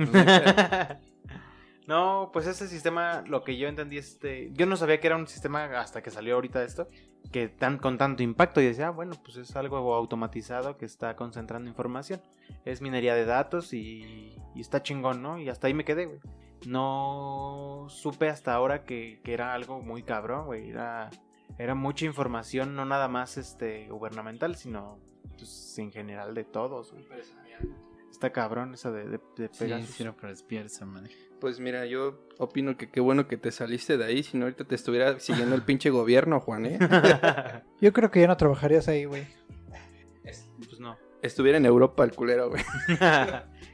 no 1.86 2.30
pues 2.32 2.46
ese 2.46 2.66
sistema, 2.68 3.22
lo 3.26 3.44
que 3.44 3.56
yo 3.58 3.68
entendí, 3.68 3.98
este, 3.98 4.50
yo 4.52 4.66
no 4.66 4.76
sabía 4.76 5.00
que 5.00 5.06
era 5.06 5.16
un 5.16 5.26
sistema 5.26 5.64
hasta 5.78 6.02
que 6.02 6.10
salió 6.10 6.34
ahorita 6.34 6.62
esto, 6.64 6.88
que 7.30 7.48
tan 7.48 7.78
con 7.78 7.98
tanto 7.98 8.22
impacto 8.22 8.60
y 8.60 8.66
decía, 8.66 8.88
ah, 8.88 8.90
bueno, 8.90 9.14
pues 9.22 9.36
es 9.36 9.54
algo 9.56 9.94
automatizado 9.94 10.78
que 10.78 10.86
está 10.86 11.14
concentrando 11.16 11.68
información, 11.68 12.22
es 12.64 12.80
minería 12.80 13.14
de 13.14 13.26
datos 13.26 13.74
y, 13.74 14.36
está 14.56 14.82
chingón, 14.82 15.22
¿no? 15.22 15.38
Y 15.38 15.48
hasta 15.48 15.66
ahí 15.66 15.74
me 15.74 15.84
quedé, 15.84 16.06
güey. 16.06 16.20
No 16.66 17.86
supe 17.88 18.30
hasta 18.30 18.54
ahora 18.54 18.84
que, 18.84 19.20
que 19.22 19.34
era 19.34 19.52
algo 19.52 19.80
muy 19.82 20.02
cabrón, 20.02 20.46
güey, 20.46 20.70
era, 20.70 21.10
era 21.58 21.74
mucha 21.74 22.06
información, 22.06 22.74
no 22.74 22.86
nada 22.86 23.08
más, 23.08 23.36
este, 23.36 23.88
gubernamental, 23.90 24.56
sino, 24.56 24.98
pues, 25.36 25.78
en 25.78 25.92
general 25.92 26.34
de 26.34 26.44
todos, 26.44 26.92
güey. 26.92 27.04
Está 28.14 28.30
cabrón 28.30 28.74
eso 28.74 28.92
de, 28.92 29.02
de, 29.08 29.18
de 29.36 29.48
Sí, 29.50 29.64
Pegasus. 29.64 29.88
sí, 29.90 30.04
pero 30.20 30.28
despierta, 30.28 30.86
man. 30.86 31.08
Pues 31.40 31.58
mira, 31.58 31.84
yo 31.84 32.28
opino 32.38 32.76
que 32.76 32.88
qué 32.88 33.00
bueno 33.00 33.26
que 33.26 33.36
te 33.36 33.50
saliste 33.50 33.96
de 33.98 34.04
ahí, 34.04 34.22
si 34.22 34.38
no 34.38 34.44
ahorita 34.44 34.64
te 34.64 34.76
estuviera 34.76 35.18
siguiendo 35.18 35.56
el 35.56 35.62
pinche 35.64 35.90
gobierno, 35.90 36.38
Juan, 36.38 36.64
¿eh? 36.66 36.78
Yo 37.80 37.92
creo 37.92 38.12
que 38.12 38.20
ya 38.20 38.28
no 38.28 38.36
trabajarías 38.36 38.86
ahí, 38.86 39.04
güey. 39.04 39.26
pues 40.22 40.78
no. 40.78 40.96
Estuviera 41.22 41.58
en 41.58 41.66
Europa 41.66 42.04
el 42.04 42.12
culero, 42.12 42.50
güey. 42.50 42.62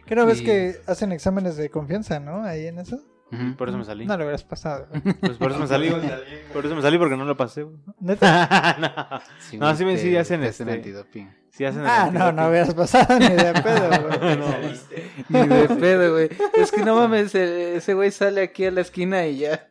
¿Qué 0.06 0.14
no 0.16 0.24
ves 0.24 0.40
que 0.40 0.76
hacen 0.86 1.12
exámenes 1.12 1.56
de 1.58 1.68
confianza, 1.68 2.18
no? 2.18 2.42
Ahí 2.42 2.66
en 2.66 2.78
eso. 2.78 3.04
Por 3.56 3.68
eso 3.68 3.78
me 3.78 3.84
salí. 3.84 4.06
No 4.06 4.16
lo 4.16 4.24
hubieras 4.24 4.44
pasado. 4.44 4.88
Pues 5.20 5.36
por 5.38 5.50
eso 5.52 5.60
me 5.60 5.66
salí, 5.66 5.88
güey. 5.90 6.02
Por 6.52 6.66
eso 6.66 6.74
me 6.74 6.82
salí 6.82 6.98
porque 6.98 7.16
no 7.16 7.24
lo 7.24 7.36
pasé, 7.36 7.62
güey. 7.62 7.76
¿Neta? 8.00 8.76
no. 8.80 9.20
Sí, 9.40 9.58
No, 9.58 9.74
sí 9.76 9.84
me- 9.84 9.96
sí 9.98 10.10
te- 10.10 10.18
hacen 10.18 10.40
te 10.40 10.48
este- 10.48 10.70
antidoping. 10.70 11.30
Sí 11.50 11.64
hacen 11.64 11.82
el 11.82 11.86
Ah, 11.88 12.10
no, 12.12 12.32
no 12.32 12.48
hubieras 12.48 12.72
pasado 12.74 13.18
ni 13.18 13.28
de 13.28 13.52
pedo, 13.62 13.88
güey. 14.08 14.36
No, 14.36 14.46
Ni 15.28 15.48
de 15.48 15.68
pedo, 15.68 16.12
güey. 16.12 16.28
Es 16.54 16.70
que 16.72 16.82
no 16.84 16.94
mames, 16.96 17.34
e- 17.34 17.76
ese 17.76 17.94
güey 17.94 18.10
sale 18.12 18.42
aquí 18.42 18.64
a 18.66 18.70
la 18.70 18.80
esquina 18.82 19.26
y 19.26 19.38
ya. 19.38 19.68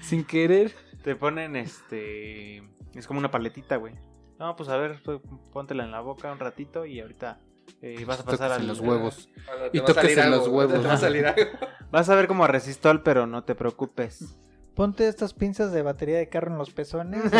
Sin 0.00 0.24
querer. 0.24 0.72
Te 1.04 1.16
ponen 1.16 1.56
este. 1.56 2.58
Es 2.94 3.06
como 3.06 3.20
una 3.20 3.30
paletita, 3.30 3.76
güey. 3.76 3.94
No, 4.38 4.56
pues 4.56 4.68
a 4.70 4.76
ver, 4.76 5.00
pues, 5.04 5.20
póntela 5.52 5.84
en 5.84 5.90
la 5.92 6.00
boca 6.00 6.32
un 6.32 6.38
ratito 6.38 6.86
y 6.86 6.98
ahorita 7.00 7.38
eh, 7.82 8.04
vas 8.06 8.20
a 8.20 8.24
pasar 8.24 8.60
en 8.60 8.66
los 8.66 8.80
huevos. 8.80 9.28
Te 9.72 9.76
Y 9.76 9.80
va 9.80 9.86
a 9.86 9.94
salir 9.94 10.14
tóquese 10.16 10.28
los 10.30 10.48
huevos. 10.48 10.84
A. 10.86 11.34
Vas 11.90 12.08
a 12.08 12.14
ver 12.14 12.28
como 12.28 12.44
a 12.44 12.46
resistol, 12.46 13.02
pero 13.02 13.26
no 13.26 13.42
te 13.44 13.54
preocupes. 13.54 14.36
Ponte 14.74 15.08
estas 15.08 15.34
pinzas 15.34 15.72
de 15.72 15.82
batería 15.82 16.18
de 16.18 16.28
carro 16.28 16.52
en 16.52 16.58
los 16.58 16.70
pezones. 16.70 17.22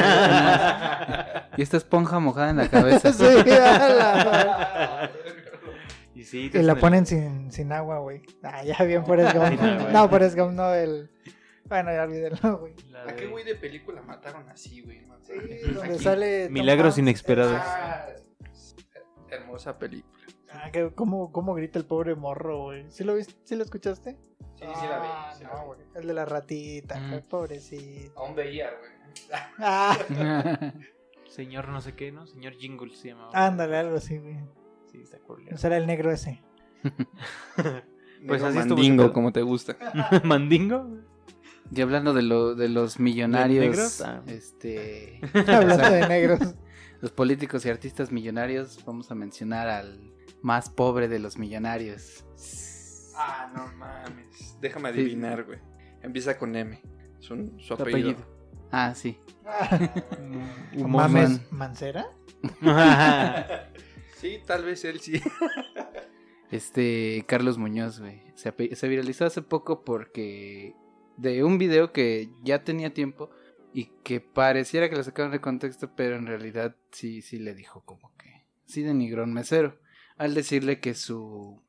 Y 1.57 1.63
esta 1.63 1.77
esponja 1.77 2.19
mojada 2.21 2.51
en 2.51 2.57
la 2.59 2.69
cabeza. 2.69 3.13
sí, 3.13 3.25
y 6.15 6.25
sí, 6.25 6.51
Y 6.53 6.63
la 6.63 6.73
el- 6.73 6.79
ponen 6.79 7.07
sin, 7.07 7.51
sin 7.53 7.73
agua, 7.73 7.99
güey. 7.99 8.23
Ah, 8.43 8.63
ya 8.65 8.77
bien 8.85 9.05
Forrest 9.05 9.35
Gump. 9.37 9.61
No, 9.93 10.09
Forrest 10.09 10.37
Gump 10.39 10.53
no, 10.53 10.73
el... 10.75 11.11
Bueno, 11.65 11.93
ya 11.93 12.03
olvídalo, 12.05 12.59
güey. 12.59 12.75
¿A 13.07 13.15
qué 13.15 13.27
güey 13.27 13.45
de 13.45 13.55
película 13.55 14.03
mataron 14.03 14.49
así, 14.49 14.81
güey? 14.83 15.05
Donde 15.05 15.95
Aquí. 15.95 16.03
sale... 16.03 16.49
Milagros 16.51 16.99
inesperados. 16.99 17.61
Ah, 17.63 18.07
hermosa 19.31 19.79
película. 19.79 20.20
Ah, 20.53 20.71
que 20.73 20.91
cómo, 20.95 21.31
cómo 21.33 21.55
grita 21.55 21.79
el 21.79 21.85
pobre 21.87 22.15
morro, 22.15 22.65
güey. 22.65 22.85
¿Sí 22.91 23.05
lo 23.05 23.15
viste? 23.15 23.35
¿Sí 23.45 23.55
lo 23.57 23.63
escuchaste? 23.65 24.17
Sí, 24.57 24.65
sí 24.79 24.87
la 24.89 24.99
vi. 25.01 25.09
Ah, 25.11 25.33
sí 25.37 25.45
la 25.45 25.51
no, 25.51 25.61
vi. 25.61 25.67
güey. 25.67 25.79
El 25.95 26.07
de 26.07 26.15
la 26.15 26.25
ratita, 26.25 26.99
Mm. 26.99 27.09
güey, 27.11 27.23
pobrecito. 27.23 28.19
Aún 28.21 28.35
veía, 28.35 28.71
güey. 28.71 28.91
Ah, 29.59 29.97
Señor 31.29 31.69
no 31.69 31.81
sé 31.81 31.95
qué, 31.95 32.11
¿no? 32.13 32.27
Señor 32.27 32.55
Jingle 32.55 32.95
se 32.97 33.09
llamaba. 33.09 33.31
ándale, 33.35 33.77
algo 33.77 33.97
así, 33.97 34.19
güey. 34.19 34.37
Sí, 34.91 35.01
está 35.03 35.19
culero. 35.19 35.57
Será 35.57 35.77
el 35.77 35.87
negro 35.87 36.11
ese. 36.11 36.43
Pues 38.27 38.43
así 38.43 38.59
estuvo 38.59 38.77
mandingo, 38.77 39.05
pedo. 39.05 39.13
como 39.15 39.33
te 39.33 39.41
gusta. 39.41 39.77
¿Mandingo? 40.25 40.87
Y 41.75 41.81
hablando 41.81 42.13
de, 42.13 42.21
lo, 42.21 42.55
de 42.55 42.69
los 42.69 43.01
millonarios, 43.01 43.65
negros? 43.65 44.01
Ah. 44.03 44.21
este, 44.27 45.21
Hablando 45.47 45.91
de 45.91 46.07
negros. 46.09 46.41
Los 47.01 47.11
políticos 47.13 47.65
y 47.67 47.71
artistas 47.71 48.13
millonarios, 48.13 48.85
vamos 48.85 49.11
a 49.11 49.15
mencionar 49.15 49.69
al 49.69 50.13
más 50.43 50.71
pobre 50.71 51.09
de 51.09 51.19
los 51.19 51.39
millonarios. 51.39 52.25
Ah, 53.17 53.51
no 53.55 53.67
mames. 53.77 54.57
Déjame 54.61 54.89
adivinar, 54.91 55.45
güey. 55.45 55.59
Empieza 56.03 56.39
con 56.39 56.55
M. 56.57 56.81
Su, 57.19 57.37
su 57.59 57.61
Su 57.67 57.75
apellido. 57.75 58.11
apellido. 58.11 58.41
Ah, 58.71 58.95
sí. 58.95 59.19
¿Mames 60.79 61.51
Mancera? 61.53 62.07
Sí, 64.17 64.39
tal 64.47 64.65
vez 64.67 64.85
él 64.85 65.01
sí. 65.01 65.19
Este, 66.51 67.25
Carlos 67.27 67.57
Muñoz, 67.57 68.01
güey. 68.01 68.23
Se 68.35 68.89
viralizó 68.89 69.25
hace 69.25 69.41
poco 69.41 69.83
porque 69.83 70.75
de 71.17 71.43
un 71.43 71.57
video 71.57 71.93
que 71.93 72.29
ya 72.43 72.63
tenía 72.63 72.93
tiempo 72.93 73.31
y 73.73 73.87
que 74.03 74.21
pareciera 74.21 74.89
que 74.89 74.97
lo 74.97 75.05
sacaron 75.05 75.33
de 75.33 75.41
contexto, 75.41 75.91
pero 75.95 76.17
en 76.17 76.27
realidad 76.27 76.77
sí, 76.91 77.23
sí 77.23 77.39
le 77.39 77.55
dijo 77.55 77.85
como 77.85 78.13
que 78.17 78.45
sí 78.67 78.83
denigró 78.83 79.23
a 79.23 79.25
un 79.25 79.33
mesero. 79.33 79.79
Al 80.17 80.35
decirle 80.35 80.81
que 80.81 80.95
su... 80.95 81.63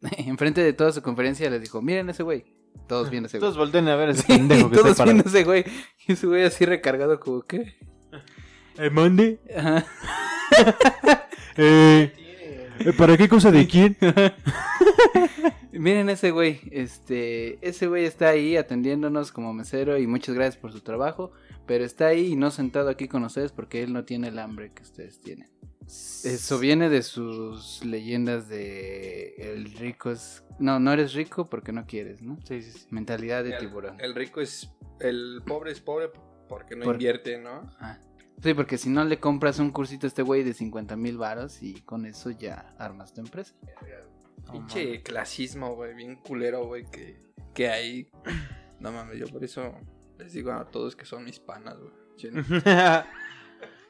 Enfrente 0.18 0.62
de 0.62 0.72
toda 0.72 0.92
su 0.92 1.02
conferencia 1.02 1.50
le 1.50 1.58
dijo, 1.58 1.82
miren 1.82 2.10
ese 2.10 2.22
güey. 2.22 2.44
Todos 2.86 3.10
viendo 3.10 3.26
ese 3.26 3.38
güey. 3.38 3.46
Todos 3.46 3.58
volteen 3.58 3.88
a 3.88 3.96
ver 3.96 4.10
ese 4.10 4.22
Sí, 4.26 4.32
pendejo 4.32 4.70
que 4.70 4.76
todos 4.76 5.04
viendo 5.04 5.24
ese 5.26 5.44
güey. 5.44 5.64
Y 6.06 6.12
ese 6.12 6.26
güey 6.26 6.44
así 6.44 6.64
recargado 6.64 7.20
como 7.20 7.42
que... 7.42 7.76
¿Eh, 8.78 8.90
mande? 8.90 9.40
Ajá. 9.54 9.84
Eh, 11.56 12.12
eh, 12.78 12.92
¿Para 12.96 13.16
qué 13.16 13.28
cosa 13.28 13.50
de 13.50 13.66
quién? 13.66 13.96
Miren 15.72 16.08
ese 16.10 16.30
güey, 16.32 16.60
este, 16.72 17.58
ese 17.66 17.86
güey 17.86 18.04
está 18.04 18.28
ahí 18.30 18.56
atendiéndonos 18.56 19.30
como 19.32 19.52
mesero 19.52 19.98
y 19.98 20.06
muchas 20.06 20.34
gracias 20.34 20.56
por 20.56 20.72
su 20.72 20.80
trabajo, 20.80 21.30
pero 21.66 21.84
está 21.84 22.08
ahí 22.08 22.32
y 22.32 22.36
no 22.36 22.50
sentado 22.50 22.88
aquí 22.90 23.06
con 23.06 23.22
ustedes 23.24 23.52
porque 23.52 23.82
él 23.82 23.92
no 23.92 24.04
tiene 24.04 24.28
el 24.28 24.38
hambre 24.40 24.72
que 24.72 24.82
ustedes 24.82 25.20
tienen. 25.20 25.48
Eso 25.86 26.58
viene 26.58 26.88
de 26.88 27.02
sus 27.02 27.84
leyendas 27.84 28.48
de 28.48 29.34
el 29.38 29.72
rico 29.72 30.10
es, 30.10 30.44
no, 30.58 30.78
no 30.80 30.92
eres 30.92 31.14
rico 31.14 31.46
porque 31.46 31.72
no 31.72 31.84
quieres, 31.86 32.22
¿no? 32.22 32.38
Sí, 32.44 32.62
sí, 32.62 32.70
sí. 32.72 32.86
Mentalidad 32.90 33.42
de 33.44 33.50
El- 33.54 33.58
tiburón. 33.58 34.00
El 34.00 34.14
rico 34.14 34.40
es. 34.40 34.70
El 35.00 35.42
pobre 35.46 35.72
es 35.72 35.80
pobre 35.80 36.10
porque 36.48 36.76
no 36.76 36.84
Por- 36.84 36.94
invierte, 36.96 37.38
¿no? 37.38 37.62
Ah. 37.80 37.98
Sí, 38.42 38.54
porque 38.54 38.78
si 38.78 38.88
no 38.88 39.04
le 39.04 39.18
compras 39.18 39.58
un 39.58 39.70
cursito 39.70 40.06
a 40.06 40.08
este 40.08 40.22
güey 40.22 40.42
de 40.42 40.54
50 40.54 40.96
mil 40.96 41.18
varos 41.18 41.62
y 41.62 41.80
con 41.82 42.06
eso 42.06 42.30
ya 42.30 42.74
armas 42.78 43.12
tu 43.12 43.20
empresa. 43.20 43.54
Pinche 44.52 45.02
clasismo, 45.02 45.74
güey. 45.74 45.94
Bien 45.94 46.16
culero, 46.16 46.66
güey. 46.66 46.84
Que, 46.86 47.20
que 47.54 47.68
hay. 47.68 48.08
No 48.80 48.90
mames, 48.92 49.18
yo 49.18 49.26
por 49.26 49.44
eso 49.44 49.74
les 50.18 50.32
digo 50.32 50.52
a 50.52 50.64
todos 50.70 50.96
que 50.96 51.04
son 51.04 51.22
mis 51.24 51.38
panas, 51.38 51.76
güey. 51.78 52.32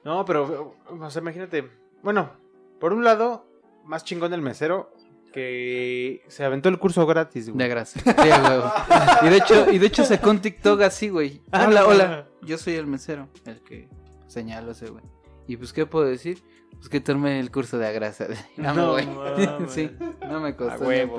¿no? 0.05 0.25
pero, 0.25 0.77
o 0.89 1.11
sea, 1.11 1.23
imagínate. 1.23 1.71
Bueno, 2.03 2.33
por 2.81 2.93
un 2.93 3.05
lado, 3.05 3.47
más 3.85 4.03
chingón 4.05 4.33
el 4.33 4.43
mesero 4.43 4.93
que 5.33 6.25
se 6.27 6.45
aventó 6.45 6.69
el 6.69 6.81
curso 6.81 7.07
gratis, 7.07 7.51
güey. 7.51 7.59
De 7.59 7.69
gracia. 7.69 8.03
Sí. 8.03 9.27
Y 9.27 9.29
de 9.29 9.37
hecho, 9.37 9.71
y 9.73 9.79
de 9.79 9.87
hecho 9.87 10.05
sacó 10.05 10.31
un 10.31 10.41
TikTok 10.41 10.81
así, 10.83 11.09
güey. 11.09 11.41
Ah, 11.53 11.67
Hola, 11.69 11.87
hola. 11.87 12.29
Yo 12.43 12.59
soy 12.59 12.75
el 12.75 12.89
mesero, 12.89 13.29
el 13.47 13.61
que 13.63 13.89
señalo 14.27 14.71
a 14.71 14.73
ese 14.73 14.91
güey. 14.91 15.05
Y 15.47 15.57
pues, 15.57 15.73
¿qué 15.73 15.87
puedo 15.87 16.07
decir? 16.07 16.43
Pues 16.73 16.89
que 16.89 17.01
tomé 17.01 17.39
el 17.39 17.51
curso 17.53 17.79
de 17.79 17.87
agrasa. 17.87 18.27
No, 18.57 18.75
No 18.75 18.91
güey. 18.93 19.07
mames. 19.07 19.71
sí, 19.73 19.91
no 20.31 20.41
me 20.41 20.55
costó. 20.57 20.85
huevo. 20.87 21.19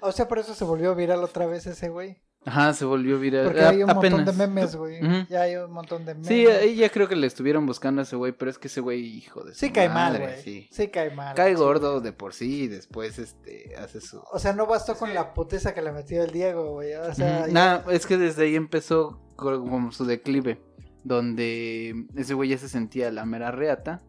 O 0.00 0.12
sea, 0.12 0.28
por 0.28 0.38
eso 0.38 0.54
se 0.54 0.64
volvió 0.64 0.94
viral 0.94 1.22
otra 1.24 1.46
vez 1.46 1.66
ese 1.66 1.88
güey. 1.88 2.18
Ajá, 2.44 2.72
se 2.72 2.84
volvió 2.84 3.18
viral. 3.18 3.44
Porque 3.46 3.60
A- 3.62 3.70
hay 3.70 3.82
un 3.82 3.90
apenas. 3.90 4.18
montón 4.20 4.38
de 4.38 4.46
memes, 4.46 4.76
güey. 4.76 5.00
Ya 5.28 5.42
hay 5.42 5.56
un 5.56 5.72
montón 5.72 6.06
de 6.06 6.14
memes. 6.14 6.28
Sí, 6.28 6.46
ahí 6.46 6.76
ya 6.76 6.88
creo 6.88 7.08
que 7.08 7.16
le 7.16 7.26
estuvieron 7.26 7.66
buscando 7.66 8.00
a 8.00 8.04
ese 8.04 8.14
güey, 8.14 8.32
pero 8.32 8.48
es 8.50 8.58
que 8.58 8.68
ese 8.68 8.80
güey, 8.80 9.00
hijo 9.04 9.42
de 9.42 9.52
su 9.54 9.58
Sí 9.58 9.72
cae 9.72 9.88
mal, 9.88 10.12
madre, 10.12 10.26
güey. 10.28 10.42
Sí. 10.42 10.68
Sí. 10.70 10.88
cae 10.88 11.10
mal. 11.10 11.34
Cae 11.34 11.50
sí. 11.50 11.56
gordo 11.58 12.00
de 12.00 12.12
por 12.12 12.32
sí 12.32 12.62
y 12.62 12.68
después 12.68 13.18
este 13.18 13.74
hace 13.76 14.00
su 14.00 14.22
O 14.32 14.38
sea, 14.38 14.52
no 14.52 14.66
bastó 14.66 14.94
con 14.94 15.12
la 15.12 15.34
puteza 15.34 15.74
que 15.74 15.82
le 15.82 15.90
metió 15.92 16.22
el 16.22 16.30
Diego, 16.30 16.74
güey. 16.74 16.94
O 16.94 17.12
sea, 17.12 17.48
ya- 17.48 17.52
Nah, 17.52 17.92
es 17.92 18.06
que 18.06 18.16
desde 18.16 18.44
ahí 18.44 18.54
empezó 18.54 19.20
co- 19.36 19.60
como 19.60 19.90
su 19.90 20.06
declive, 20.06 20.62
donde 21.04 22.06
ese 22.16 22.34
güey 22.34 22.50
ya 22.50 22.58
se 22.58 22.68
sentía 22.68 23.10
la 23.10 23.26
mera 23.26 23.50
reata 23.50 24.00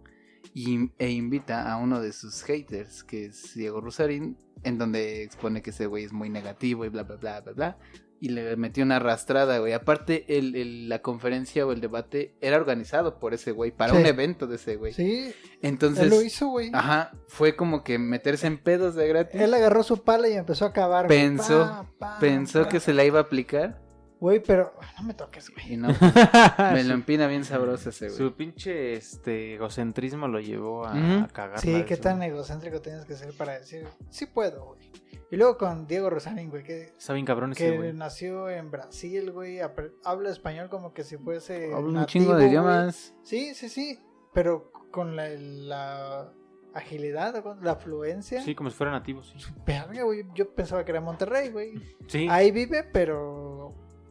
y, 0.54 0.92
e 0.98 1.10
invita 1.12 1.72
a 1.72 1.78
uno 1.78 2.02
de 2.02 2.12
sus 2.12 2.44
haters, 2.44 3.04
que 3.04 3.26
es 3.26 3.54
Diego 3.56 3.82
Rusarín, 3.82 4.38
en 4.64 4.78
donde 4.78 5.24
expone 5.24 5.62
que 5.62 5.70
ese 5.70 5.86
güey 5.86 6.04
es 6.04 6.12
muy 6.14 6.30
negativo 6.30 6.86
y 6.86 6.90
bla, 6.90 7.04
bla, 7.04 7.16
bla, 7.18 7.42
bla, 7.42 7.52
bla. 7.54 7.78
Y 8.22 8.30
le 8.30 8.58
metió 8.58 8.84
una 8.84 8.98
arrastrada, 8.98 9.60
güey. 9.60 9.72
Aparte, 9.72 10.38
el, 10.38 10.54
el- 10.58 10.90
la 10.90 11.02
conferencia 11.02 11.66
o 11.66 11.72
el 11.72 11.80
debate 11.80 12.36
era 12.42 12.58
organizado 12.58 13.18
por 13.18 13.34
ese 13.34 13.54
güey, 13.54 13.72
para 13.72 13.94
Sí. 13.94 14.00
un 14.00 14.06
evento 14.06 14.46
de 14.46 14.58
ese 14.58 14.76
güey. 14.76 14.92
sí, 14.92 15.34
Entonces, 15.62 16.04
él 16.04 16.10
lo 16.10 16.22
hizo, 16.22 16.48
güey. 16.50 16.70
ajá, 16.74 17.14
fue 17.28 17.56
como 17.56 17.82
que 17.86 17.98
meterse 17.98 18.48
en 18.48 18.58
pedos 18.58 18.96
de 18.96 19.08
gratis. 19.08 19.40
Él 19.40 19.54
agarró 19.54 19.84
su 19.84 20.04
pala 20.04 20.28
y 20.28 20.34
empezó 20.34 20.66
a 20.66 20.70
güey. 20.70 21.08
Pensó- 21.08 21.60
Pa, 21.60 21.88
pa, 22.16 22.20
Pensó 22.20 22.64
pa. 22.64 22.70
que 22.70 22.82
se 22.82 22.94
la 22.94 23.06
iba 23.06 23.20
a 23.20 23.24
aplicar 23.24 23.82
Güey, 24.20 24.42
pero 24.44 24.74
no 24.98 25.04
me 25.06 25.14
toques, 25.14 25.50
güey. 25.50 25.74
Y 25.74 25.78
no, 25.78 25.88
me 26.74 26.84
lo 26.84 26.94
empina 26.94 27.28
bien 27.28 27.46
sabroso 27.46 27.90
ese, 27.90 28.08
güey. 28.08 28.18
Su 28.18 28.34
pinche 28.36 28.94
este, 28.94 29.56
egocentrismo 29.56 30.28
lo 30.28 30.40
llevó 30.42 30.86
a, 30.86 30.92
Ujú. 30.92 31.24
a 31.24 31.28
cagar. 31.28 31.60
Sí, 31.60 31.84
qué 31.88 31.96
tan 31.96 32.22
egocéntrico 32.22 32.82
tienes 32.82 33.06
que 33.06 33.16
ser 33.16 33.34
para 33.38 33.60
decir, 33.60 33.88
sí 34.10 34.26
puedo, 34.26 34.66
güey. 34.66 34.92
Y 35.32 35.38
luego 35.38 35.58
con 35.58 35.88
Diego 35.88 36.10
Rosarín, 36.10 36.50
güey, 36.50 36.64
que, 36.64 36.94
Está 36.98 37.14
bien 37.14 37.26
cabrón 37.26 37.52
ese 37.52 37.64
que 37.72 37.78
güey. 37.78 37.94
nació 37.94 38.50
en 38.50 38.72
Brasil, 38.72 39.32
güey, 39.32 39.60
habla 40.04 40.30
español 40.32 40.70
como 40.70 40.92
que 40.94 41.04
si 41.04 41.18
fuese 41.18 41.72
Habla 41.74 41.88
un 41.88 41.94
nativo, 41.94 42.08
chingo 42.26 42.36
de 42.36 42.48
idiomas. 42.48 43.14
Sí, 43.24 43.54
sí, 43.54 43.70
sí, 43.70 44.00
pero 44.34 44.72
con 44.92 45.16
la, 45.16 45.30
la 45.30 46.34
agilidad, 46.74 47.44
la 47.62 47.72
afluencia. 47.74 48.42
Sí, 48.42 48.56
como 48.56 48.70
si 48.72 48.76
fuera 48.76 48.92
nativo, 48.92 49.24
sí. 49.24 49.36
Verga, 49.66 50.04
güey, 50.04 50.24
yo 50.34 50.54
pensaba 50.54 50.84
que 50.84 50.92
era 50.92 51.00
Monterrey, 51.02 51.50
güey. 51.50 51.74
Sí. 52.08 52.28
Ahí 52.30 52.50
vive, 52.52 52.84
pero 52.84 53.49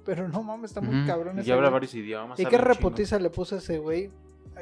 pero 0.08 0.26
no 0.26 0.42
mames, 0.42 0.70
está 0.70 0.80
muy 0.80 0.96
Ujú. 1.00 1.06
cabrón 1.06 1.36
y 1.36 1.40
habla 1.50 1.56
güey. 1.56 1.70
varios 1.70 1.94
idiomas. 1.94 2.40
¿Y 2.40 2.46
qué 2.46 2.56
reputiza 2.56 3.18
le 3.18 3.28
puso 3.28 3.56
ese 3.56 3.76
güey? 3.76 4.10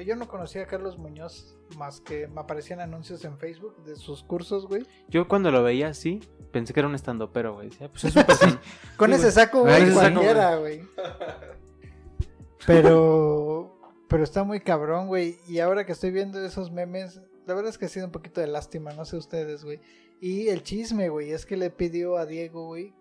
Yo 0.05 0.17
no 0.17 0.27
conocía 0.27 0.63
a 0.63 0.67
Carlos 0.67 0.99
Muñoz 0.99 1.57
más 1.79 2.01
que 2.01 2.27
me 2.27 2.41
aparecían 2.41 2.81
anuncios 2.81 3.25
en 3.25 3.39
Facebook 3.39 3.77
de 3.85 3.95
sus 3.95 4.25
cursos, 4.25 4.67
güey. 4.67 4.83
Yo 5.09 5.29
cuando 5.29 5.53
lo 5.53 5.63
veía 5.63 5.87
así, 5.87 6.19
pensé 6.51 6.75
que 6.75 6.81
era 6.81 6.89
un 6.89 6.97
estandopero, 6.97 7.55
güey. 7.55 7.69
Decía, 7.69 7.89
pues 7.89 8.07
es 8.07 8.17
un 8.17 8.25
persona. 8.25 8.61
Con 8.97 9.13
ese 9.13 9.23
güey. 9.23 9.33
saco, 9.33 9.61
güey, 9.61 9.83
ese 9.85 9.93
saco, 9.95 10.15
cualquiera, 10.15 10.57
güey. 10.57 10.83
Pero, 12.67 13.79
pero 14.09 14.25
está 14.25 14.43
muy 14.43 14.59
cabrón, 14.59 15.07
güey. 15.07 15.39
Y 15.47 15.61
ahora 15.61 15.87
que 15.87 15.93
estoy 15.93 16.11
viendo 16.11 16.45
esos 16.45 16.73
memes, 16.73 17.21
la 17.47 17.55
verdad 17.55 17.71
es 17.71 17.79
que 17.79 17.85
ha 17.85 17.89
sido 17.89 18.07
un 18.07 18.11
poquito 18.13 18.41
de 18.41 18.49
lástima, 18.49 18.93
no 18.93 19.05
sé 19.05 19.17
ustedes, 19.17 19.63
güey. 19.63 19.79
Y 20.21 20.49
el 20.49 20.65
chisme, 20.65 21.09
güey, 21.09 21.31
es 21.31 21.47
que 21.47 21.57
le 21.57 21.71
pidió 21.71 22.17
a 22.17 22.27
Diego, 22.27 22.67
güey, 22.67 22.93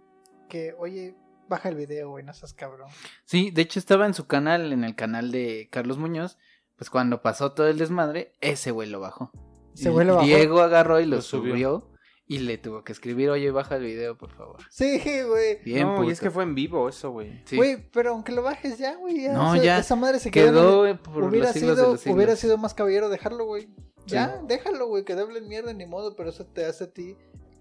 que, 0.49 0.75
oye, 0.77 1.15
baja 1.47 1.69
el 1.69 1.75
video, 1.75 2.09
güey, 2.09 2.23
no 2.23 2.33
seas 2.33 2.53
cabrón. 2.53 2.89
Sí, 3.25 3.51
de 3.51 3.61
hecho 3.63 3.79
estaba 3.79 4.05
en 4.05 4.13
su 4.13 4.27
canal, 4.27 4.71
en 4.73 4.83
el 4.83 4.95
canal 4.95 5.31
de 5.31 5.67
Carlos 5.71 5.97
Muñoz. 5.97 6.37
Pues 6.77 6.89
cuando 6.89 7.21
pasó 7.21 7.53
todo 7.53 7.67
el 7.67 7.77
desmadre, 7.77 8.33
ese 8.41 8.71
güey 8.71 8.89
lo 8.89 8.99
bajó. 8.99 9.31
Ese 9.75 9.89
güey 9.89 10.05
lo 10.05 10.15
bajó. 10.15 10.25
Diego 10.27 10.59
agarró 10.61 10.99
y 10.99 11.05
lo, 11.05 11.17
Lo 11.17 11.21
subió. 11.21 11.51
subió. 11.53 11.91
Y 12.27 12.39
le 12.39 12.57
tuvo 12.57 12.83
que 12.83 12.91
escribir, 12.91 13.29
oye, 13.29 13.51
baja 13.51 13.75
el 13.75 13.83
video, 13.83 14.17
por 14.17 14.31
favor. 14.31 14.57
Sí, 14.71 14.99
güey. 15.27 15.61
Bien, 15.63 15.83
no, 15.87 16.03
y 16.03 16.09
es 16.09 16.19
que 16.19 16.31
fue 16.31 16.41
en 16.43 16.55
vivo 16.55 16.89
eso, 16.89 17.11
güey. 17.11 17.43
Sí. 17.45 17.55
Güey, 17.55 17.87
pero 17.91 18.11
aunque 18.13 18.31
lo 18.31 18.41
bajes 18.41 18.79
ya, 18.79 18.95
güey. 18.95 19.21
ya, 19.21 19.33
No, 19.33 19.51
o 19.51 19.53
sea, 19.53 19.63
ya. 19.63 19.77
Esa 19.79 19.95
madre 19.95 20.19
se 20.19 20.31
quedó. 20.31 20.83
Quedó 20.83 21.03
por 21.03 21.23
hubiera 21.23 21.47
los 21.47 21.53
siglos 21.53 21.75
de 21.77 21.81
sido, 21.83 21.91
los 21.93 22.01
siglos. 22.01 22.15
hubiera 22.15 22.35
sido 22.35 22.57
más 22.57 22.73
caballero 22.73 23.09
dejarlo, 23.09 23.45
güey. 23.45 23.69
Ya, 24.07 24.39
Sí. 24.39 24.45
déjalo, 24.47 24.87
güey, 24.87 25.03
que 25.05 25.13
hablen 25.13 25.47
mierda 25.47 25.71
ni 25.73 25.85
modo, 25.85 26.15
pero 26.15 26.29
eso 26.31 26.45
te 26.47 26.65
hace 26.65 26.85
a 26.85 26.91
ti 26.91 27.15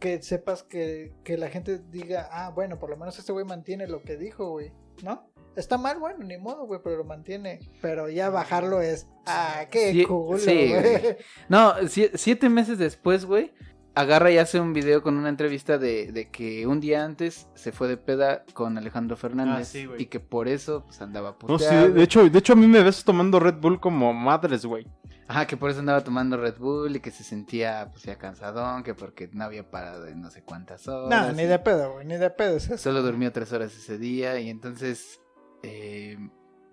que 0.04 0.23
sepas 0.23 0.62
que, 0.62 1.14
que 1.25 1.38
la 1.38 1.49
gente 1.49 1.78
diga, 1.90 2.28
ah, 2.30 2.50
bueno, 2.50 2.78
por 2.78 2.90
lo 2.90 2.96
menos 2.99 3.18
este 3.18 3.32
güey 3.32 3.46
mantiene 3.46 3.87
lo 3.88 4.02
que 4.02 4.18
dijo, 4.18 4.50
güey, 4.50 4.70
¿no? 5.02 5.30
Está 5.56 5.78
mal, 5.78 5.99
bueno, 5.99 6.18
ni 6.25 6.37
modo, 6.37 6.66
güey, 6.66 6.80
pero 6.84 6.96
lo 6.99 7.04
mantiene. 7.04 7.61
Pero 7.80 8.11
ya 8.11 8.28
bajarlo 8.28 8.82
es, 8.82 9.08
ah, 9.25 9.64
qué 9.70 9.92
Sí, 9.92 10.04
culo, 10.04 10.37
sí, 10.38 10.68
güey. 10.68 10.70
güey. 11.00 11.16
No, 11.49 11.73
si- 11.88 12.11
siete 12.14 12.50
meses 12.50 12.76
después, 12.78 13.25
güey, 13.25 13.52
agarra 13.94 14.30
y 14.30 14.37
hace 14.38 14.61
un 14.61 14.73
video 14.75 15.02
con 15.02 15.16
una 15.16 15.28
entrevista 15.30 15.78
de, 15.78 16.12
de 16.12 16.28
que 16.28 16.66
un 16.66 16.80
día 16.80 17.04
antes 17.04 17.49
se 17.54 17.73
fue 17.73 17.87
de 17.88 17.96
peda 17.96 18.44
con 18.52 18.76
Alejandro 18.76 19.16
Fernández. 19.16 19.56
Ah, 19.61 19.64
sí, 19.64 19.87
güey. 19.87 20.02
y 20.02 20.06
que 20.06 20.18
por 20.20 20.49
eso 20.49 20.84
pues 20.84 21.00
andaba 21.00 21.37
No, 21.49 21.58
sí, 21.58 21.64
puteado. 21.64 21.90
de 21.92 22.02
hecho, 22.02 22.28
de 22.28 22.38
hecho 22.38 22.52
a 22.52 22.56
mí 22.56 22.66
me 22.66 22.82
ves 22.82 23.04
tomando 23.04 23.38
Red 23.40 23.54
Bull 23.61 23.80
como 23.80 24.12
madres, 24.12 24.66
güey. 24.66 24.87
Ajá, 25.26 25.47
que 25.47 25.57
por 25.57 25.71
eso 25.71 25.81
andaba 25.81 26.04
tomando 26.04 26.37
Red 26.37 26.59
Bull 26.59 26.97
y 26.97 27.00
que 27.00 27.11
se 27.11 27.25
sentía 27.25 27.88
pues 27.90 28.04
ya 28.04 28.19
cansadón, 28.19 28.83
que 28.83 28.95
porque 28.95 29.31
no 29.33 29.45
había 29.45 29.71
parado 29.71 30.02
de 30.04 30.14
no 30.14 30.31
sé 30.31 30.43
cuántas 30.43 30.87
horas. 30.87 31.09
No, 31.09 31.33
ni 31.33 31.45
de 31.45 31.59
pedo, 31.59 31.95
güey, 31.95 32.07
ni 32.07 32.16
de 32.16 32.31
pedo 32.31 32.57
es 32.57 32.66
eso. 32.66 32.78
Solo 32.78 33.02
durmió 33.02 33.33
tres 33.33 33.52
horas 33.52 33.75
ese 33.75 33.97
día 33.97 34.38
y 34.38 34.50
entonces, 34.50 35.21
eh, 35.62 36.19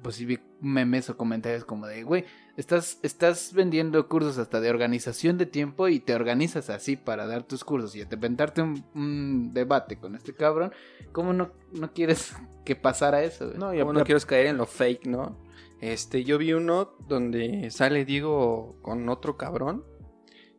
pues 0.01 0.15
sí 0.15 0.25
vi 0.25 0.39
memes 0.59 1.09
o 1.09 1.15
comentarios 1.15 1.63
como 1.63 1.87
de, 1.87 2.03
güey, 2.03 2.25
estás, 2.57 2.99
estás 3.03 3.53
vendiendo 3.53 4.07
cursos 4.09 4.37
hasta 4.37 4.59
de 4.59 4.69
organización 4.69 5.37
de 5.37 5.45
tiempo 5.45 5.87
y 5.87 5.99
te 5.99 6.13
organizas 6.13 6.69
así 6.69 6.97
para 6.97 7.27
dar 7.27 7.43
tus 7.43 7.63
cursos 7.63 7.95
y 7.95 8.01
inventarte 8.01 8.61
un, 8.61 8.83
un 8.93 9.53
debate 9.53 9.97
con 9.97 10.15
este 10.15 10.33
cabrón, 10.33 10.73
¿cómo 11.13 11.31
no, 11.31 11.51
no 11.71 11.93
quieres 11.93 12.33
que 12.65 12.75
pasara 12.75 13.23
eso? 13.23 13.47
güey? 13.47 13.57
No, 13.57 13.73
y 13.73 13.79
Como 13.79 13.93
no 13.93 14.03
quiero 14.03 14.19
caer 14.21 14.47
en 14.47 14.57
lo 14.57 14.65
fake, 14.65 15.05
¿no? 15.07 15.37
Este, 15.81 16.23
yo 16.23 16.37
vi 16.37 16.53
uno 16.53 16.95
donde 17.07 17.69
sale 17.71 18.05
Diego 18.05 18.77
con 18.81 19.09
otro 19.09 19.35
cabrón 19.37 19.83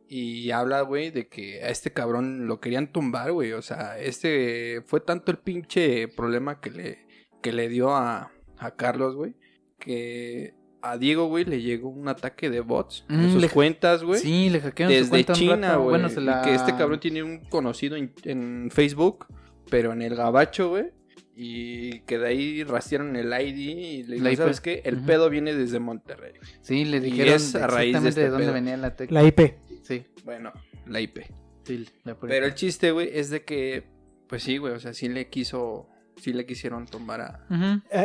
y 0.07 0.51
habla, 0.51 0.81
güey, 0.81 1.11
de 1.11 1.27
que 1.27 1.63
a 1.63 1.69
este 1.69 1.91
cabrón 1.93 2.45
lo 2.47 2.59
querían 2.59 2.91
tumbar, 2.91 3.31
güey. 3.31 3.53
O 3.53 3.61
sea, 3.61 3.97
este 3.97 4.83
fue 4.85 4.99
tanto 4.99 5.31
el 5.31 5.37
pinche 5.39 6.07
problema 6.09 6.59
que 6.59 6.69
le, 6.71 7.07
que 7.41 7.53
le 7.53 7.69
dio 7.69 7.95
a, 7.95 8.31
a 8.57 8.75
Carlos, 8.75 9.15
güey, 9.15 9.33
que 9.79 10.53
a 10.81 10.97
Diego, 10.97 11.27
güey, 11.27 11.45
le 11.45 11.61
llegó 11.61 11.87
un 11.87 12.09
ataque 12.09 12.49
de 12.49 12.59
bots 12.59 13.05
en 13.09 13.27
Mm, 13.27 13.31
sus 13.31 13.41
le- 13.41 13.49
cuentas, 13.49 14.03
güey. 14.03 14.19
Sí, 14.19 14.49
le 14.49 14.59
hackearon 14.59 14.93
su 14.93 14.97
Desde 14.99 15.09
cuenta 15.09 15.33
un 15.33 15.39
China, 15.39 15.75
güey. 15.77 15.89
Bueno, 16.01 16.21
la... 16.21 16.41
Que 16.41 16.53
este 16.53 16.75
cabrón 16.75 16.99
tiene 16.99 17.23
un 17.23 17.39
conocido 17.45 17.95
en, 17.95 18.13
en 18.25 18.69
Facebook, 18.69 19.25
pero 19.71 19.93
en 19.93 20.01
el 20.01 20.15
gabacho, 20.15 20.69
güey. 20.71 20.91
Y 21.35 22.01
que 22.01 22.19
de 22.19 22.27
ahí 22.27 22.63
rastrearon 22.63 23.15
el 23.15 23.27
ID 23.33 23.57
y 23.57 24.03
le 24.03 24.17
La 24.19 24.29
dijeron. 24.29 24.35
¿sabes 24.37 24.61
qué? 24.61 24.81
El 24.85 24.97
pedo 25.01 25.29
viene 25.29 25.55
desde 25.55 25.79
Monterrey. 25.79 26.33
Sí, 26.61 26.85
le 26.85 26.97
Y 26.97 26.99
dijeron 27.01 27.33
es 27.33 27.55
a 27.55 27.65
raíz 27.67 28.01
de 28.01 28.09
este 28.09 28.21
de 28.21 28.29
dónde 28.29 28.45
pedo. 28.45 28.53
venía 28.53 28.77
la 28.77 28.95
tecla. 28.95 29.21
La 29.21 29.27
IP. 29.27 29.55
Sí, 29.83 30.05
Bueno, 30.23 30.51
la 30.85 31.01
IP. 31.01 31.19
sí, 31.63 31.87
la 32.03 32.15
Pero 32.19 32.45
el 32.45 32.53
chiste, 32.53 32.91
güey, 32.91 33.09
es 33.17 33.29
de 33.31 33.43
que, 33.43 33.83
pues 34.27 34.43
sí, 34.43 34.57
güey, 34.57 34.73
o 34.73 34.79
sea, 34.79 34.93
sí 34.93 35.09
le 35.09 35.29
quiso, 35.29 35.89
sí 36.17 36.33
le 36.33 36.45
quisieron 36.45 36.85
tumbar 36.85 37.21
a... 37.21 37.47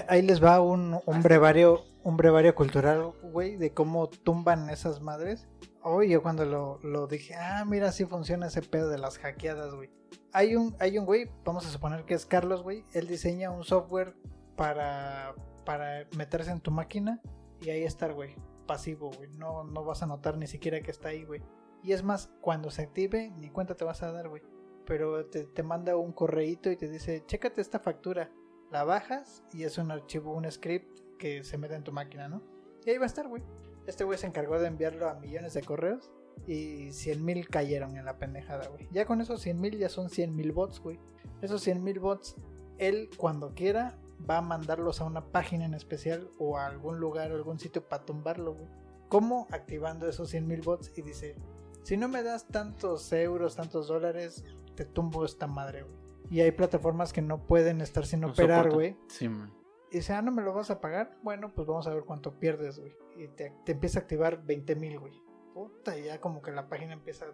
Ahí 0.09 0.23
les 0.23 0.43
va 0.43 0.61
un, 0.63 0.99
un 1.05 1.23
brevario, 1.23 1.85
un 2.03 2.17
brevario 2.17 2.55
cultural, 2.55 3.13
güey, 3.23 3.57
de 3.57 3.73
cómo 3.75 4.09
tumban 4.09 4.71
esas 4.71 5.03
madres. 5.03 5.47
Oye, 5.83 6.11
yo 6.11 6.23
cuando 6.23 6.45
lo, 6.45 6.79
lo 6.83 7.07
dije, 7.07 7.35
ah, 7.35 7.65
mira, 7.65 7.89
así 7.89 8.05
funciona 8.05 8.47
ese 8.47 8.63
pedo 8.63 8.89
de 8.89 8.99
las 8.99 9.19
hackeadas, 9.19 9.75
güey. 9.75 9.91
Hay 10.33 10.57
un, 10.57 10.75
hay 10.81 10.99
un 10.99 11.07
güey, 11.07 11.31
vamos 11.45 11.67
a 11.67 11.71
suponer 11.71 12.05
que 12.05 12.15
es 12.15 12.27
Carlos, 12.27 12.63
güey. 12.63 12.85
Él 12.93 13.07
diseña 13.07 13.51
un 13.51 13.65
software 13.65 14.15
para, 14.57 15.35
para 15.65 16.07
meterse 16.17 16.51
en 16.51 16.61
tu 16.61 16.71
máquina 16.71 17.21
y 17.61 17.71
ahí 17.71 17.85
estar, 17.85 18.13
güey, 18.13 18.37
pasivo, 18.67 19.11
güey. 19.11 19.31
No, 19.31 19.65
no 19.65 19.85
vas 19.85 20.03
a 20.03 20.07
notar 20.07 20.37
ni 20.37 20.47
siquiera 20.47 20.81
que 20.81 20.91
está 20.91 21.11
ahí, 21.11 21.25
güey. 21.25 21.43
Y 21.83 21.93
es 21.93 22.03
más, 22.03 22.31
cuando 22.41 22.71
se 22.71 22.83
active, 22.83 23.31
ni 23.37 23.51
cuenta 23.51 23.77
te 23.77 23.85
vas 23.85 24.03
a 24.03 24.13
dar, 24.13 24.29
güey. 24.29 24.43
Pero 24.85 25.27
te, 25.27 25.45
te 25.45 25.63
manda 25.63 25.97
un 25.97 26.13
correíto 26.13 26.71
y 26.71 26.77
te 26.77 26.89
dice, 26.89 27.23
chécate 27.27 27.61
esta 27.61 27.79
factura 27.79 28.31
la 28.71 28.85
bajas 28.85 29.43
y 29.53 29.65
es 29.65 29.79
un 29.79 29.91
archivo, 29.91 30.35
un 30.35 30.51
script 30.51 31.01
que 31.19 31.45
se 31.45 31.59
mete 31.59 31.75
en 31.75 31.85
tu 31.85 31.93
máquina, 31.93 32.29
¿no? 32.29 32.43
Y 32.85 32.91
ahí 32.91 32.99
va 32.99 33.05
a 33.05 33.07
estar, 33.07 33.29
güey. 33.29 33.43
Este 33.89 34.05
güey 34.05 34.19
se 34.19 34.27
encargó 34.27 34.59
de 34.59 34.67
enviarlo 34.67 35.09
a 35.09 35.15
millones 35.15 35.55
de 35.55 35.63
correos 35.63 36.11
y 36.47 36.93
100 36.93 37.25
mil 37.25 37.49
cayeron 37.49 37.97
en 37.97 38.05
la 38.05 38.19
pendejada, 38.19 38.69
güey. 38.69 38.87
Ya 38.93 39.07
con 39.07 39.23
esos 39.23 39.41
100 39.41 39.59
mil 39.59 39.79
ya 39.79 39.89
son 39.89 40.11
100 40.11 40.37
mil 40.37 40.53
bots, 40.53 40.79
güey. 40.79 41.01
Esos 41.41 41.63
100 41.63 41.83
mil 41.83 41.99
bots, 41.99 42.37
él 42.77 43.09
cuando 43.17 43.55
quiera 43.55 43.99
va 44.29 44.37
a 44.37 44.43
mandarlos 44.43 45.01
a 45.01 45.05
una 45.05 45.33
página 45.33 45.65
en 45.65 45.73
especial 45.73 46.29
o 46.39 46.59
a 46.59 46.67
algún 46.67 47.01
lugar 47.01 47.33
o 47.33 47.37
algún 47.37 47.59
sitio 47.59 47.89
para 47.89 48.05
tumbarlo, 48.05 48.53
güey. 48.53 48.69
¿Cómo? 49.09 49.47
Activando 49.51 50.07
esos 50.07 50.29
100 50.29 50.47
mil 50.47 50.61
bots 50.61 50.93
y 50.95 51.01
dice, 51.01 51.37
si 51.83 51.97
no 51.97 52.09
me 52.09 52.23
das 52.23 52.47
tantos 52.47 53.11
euros, 53.15 53.57
tantos 53.57 53.89
dólares, 53.89 54.45
te 54.75 54.85
tumbo 54.85 55.25
esta 55.25 55.47
madre, 55.47 55.85
güey. 55.85 55.97
Y 56.31 56.43
hay 56.43 56.51
plataformas 56.51 57.15
que 57.15 57.23
no 57.23 57.47
pueden 57.47 57.81
estar 57.81 58.05
sin 58.05 58.21
No 58.21 58.29
operar, 58.33 58.71
güey. 58.71 58.99
Sí, 59.09 59.31
man. 59.31 59.51
Y 59.91 59.97
dice, 59.97 60.13
ah, 60.13 60.21
no 60.21 60.31
me 60.31 60.43
lo 60.43 60.53
vas 60.53 60.71
a 60.71 60.79
pagar. 60.79 61.17
Bueno, 61.23 61.51
pues 61.55 61.67
vamos 61.67 61.87
a 61.87 61.95
ver 61.95 62.05
cuánto 62.05 62.39
pierdes, 62.39 62.79
güey. 62.79 62.95
Y 63.19 63.29
te, 63.29 63.53
te 63.65 63.73
empieza 63.73 63.99
a 63.99 64.03
activar 64.03 64.45
20 64.45 64.77
mil, 64.77 64.99
güey. 64.99 65.13
Puta, 65.55 65.99
y 65.99 66.05
ya 66.05 66.21
como 66.21 66.41
que 66.41 66.53
la 66.53 66.69
página 66.69 66.93
empieza. 66.93 67.27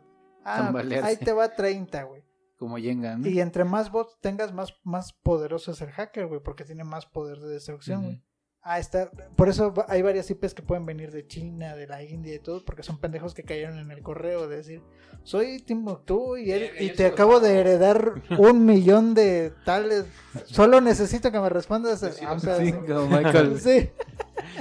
Ah, 0.45 0.65
Tambalearse. 0.65 1.09
ahí 1.09 1.17
te 1.17 1.33
va 1.33 1.55
30, 1.55 2.03
güey. 2.05 2.23
Como 2.57 2.77
Jenga, 2.79 3.17
¿no? 3.17 3.27
Y 3.27 3.41
entre 3.41 3.65
más 3.65 3.91
bots 3.91 4.19
tengas, 4.21 4.53
más, 4.53 4.75
más 4.83 5.13
poderoso 5.13 5.73
es 5.73 5.81
el 5.81 5.91
hacker, 5.91 6.27
güey. 6.27 6.41
Porque 6.41 6.65
tiene 6.65 6.85
más 6.85 7.07
poder 7.07 7.39
de 7.41 7.49
destrucción, 7.49 8.05
güey. 8.05 8.23
Ah, 8.67 8.79
está. 8.79 9.11
Por 9.37 9.51
eso 9.51 9.75
hay 9.89 10.01
varias 10.01 10.31
IPs 10.31 10.55
que 10.55 10.63
pueden 10.63 10.87
venir 10.87 11.11
de 11.13 11.27
China, 11.27 11.77
de 11.77 11.87
la 11.87 12.03
India 12.03 12.35
y 12.35 12.39
todo, 12.39 12.65
porque 12.65 12.83
son 12.83 12.97
pendejos 12.99 13.35
que 13.35 13.43
cayeron 13.43 13.79
en 13.79 13.91
el 13.91 14.01
correo 14.01 14.49
de 14.49 14.57
decir, 14.57 14.81
soy 15.23 15.61
Timbuktu 15.61 16.39
y, 16.39 16.51
él- 16.51 16.71
y 16.81 16.89
te 16.91 17.05
acabo 17.05 17.41
de 17.41 17.59
heredar 17.59 18.15
un 18.39 18.65
millón 18.65 19.13
de 19.13 19.53
tales. 19.67 20.07
Solo 20.47 20.81
necesito 20.81 21.31
que 21.31 21.39
me 21.41 21.51
respondas. 21.51 22.03
a 22.05 22.11
Sí, 22.13 22.25
pedacito". 22.25 22.87
como 22.87 23.07
Michael. 23.09 23.61
Sí. 23.61 23.91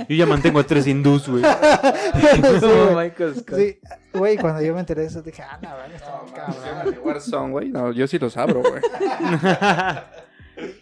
Yo 0.10 0.16
ya 0.18 0.26
mantengo 0.26 0.60
a 0.60 0.64
tres 0.68 0.86
hindús, 0.86 1.30
güey. 1.30 1.44
Sí, 2.34 2.42
güey. 2.42 2.96
Michael 2.96 3.36
Scott. 3.40 3.58
Sí, 3.58 3.80
güey, 4.14 4.38
cuando 4.38 4.62
yo 4.62 4.74
me 4.74 4.82
enteré 4.82 5.04
de 5.04 5.08
eso 5.08 5.22
dije, 5.22 5.44
ah, 5.44 5.58
no, 5.62 5.70
vale, 5.70 5.96
está 5.96 6.22
muy 6.22 6.32
cabrón. 6.34 7.00
Warzone, 7.06 7.52
güey. 7.52 7.70
No, 7.70 7.92
yo 7.94 8.06
sí 8.06 8.20
los 8.20 8.36
abro, 8.36 8.62
güey. 8.62 8.82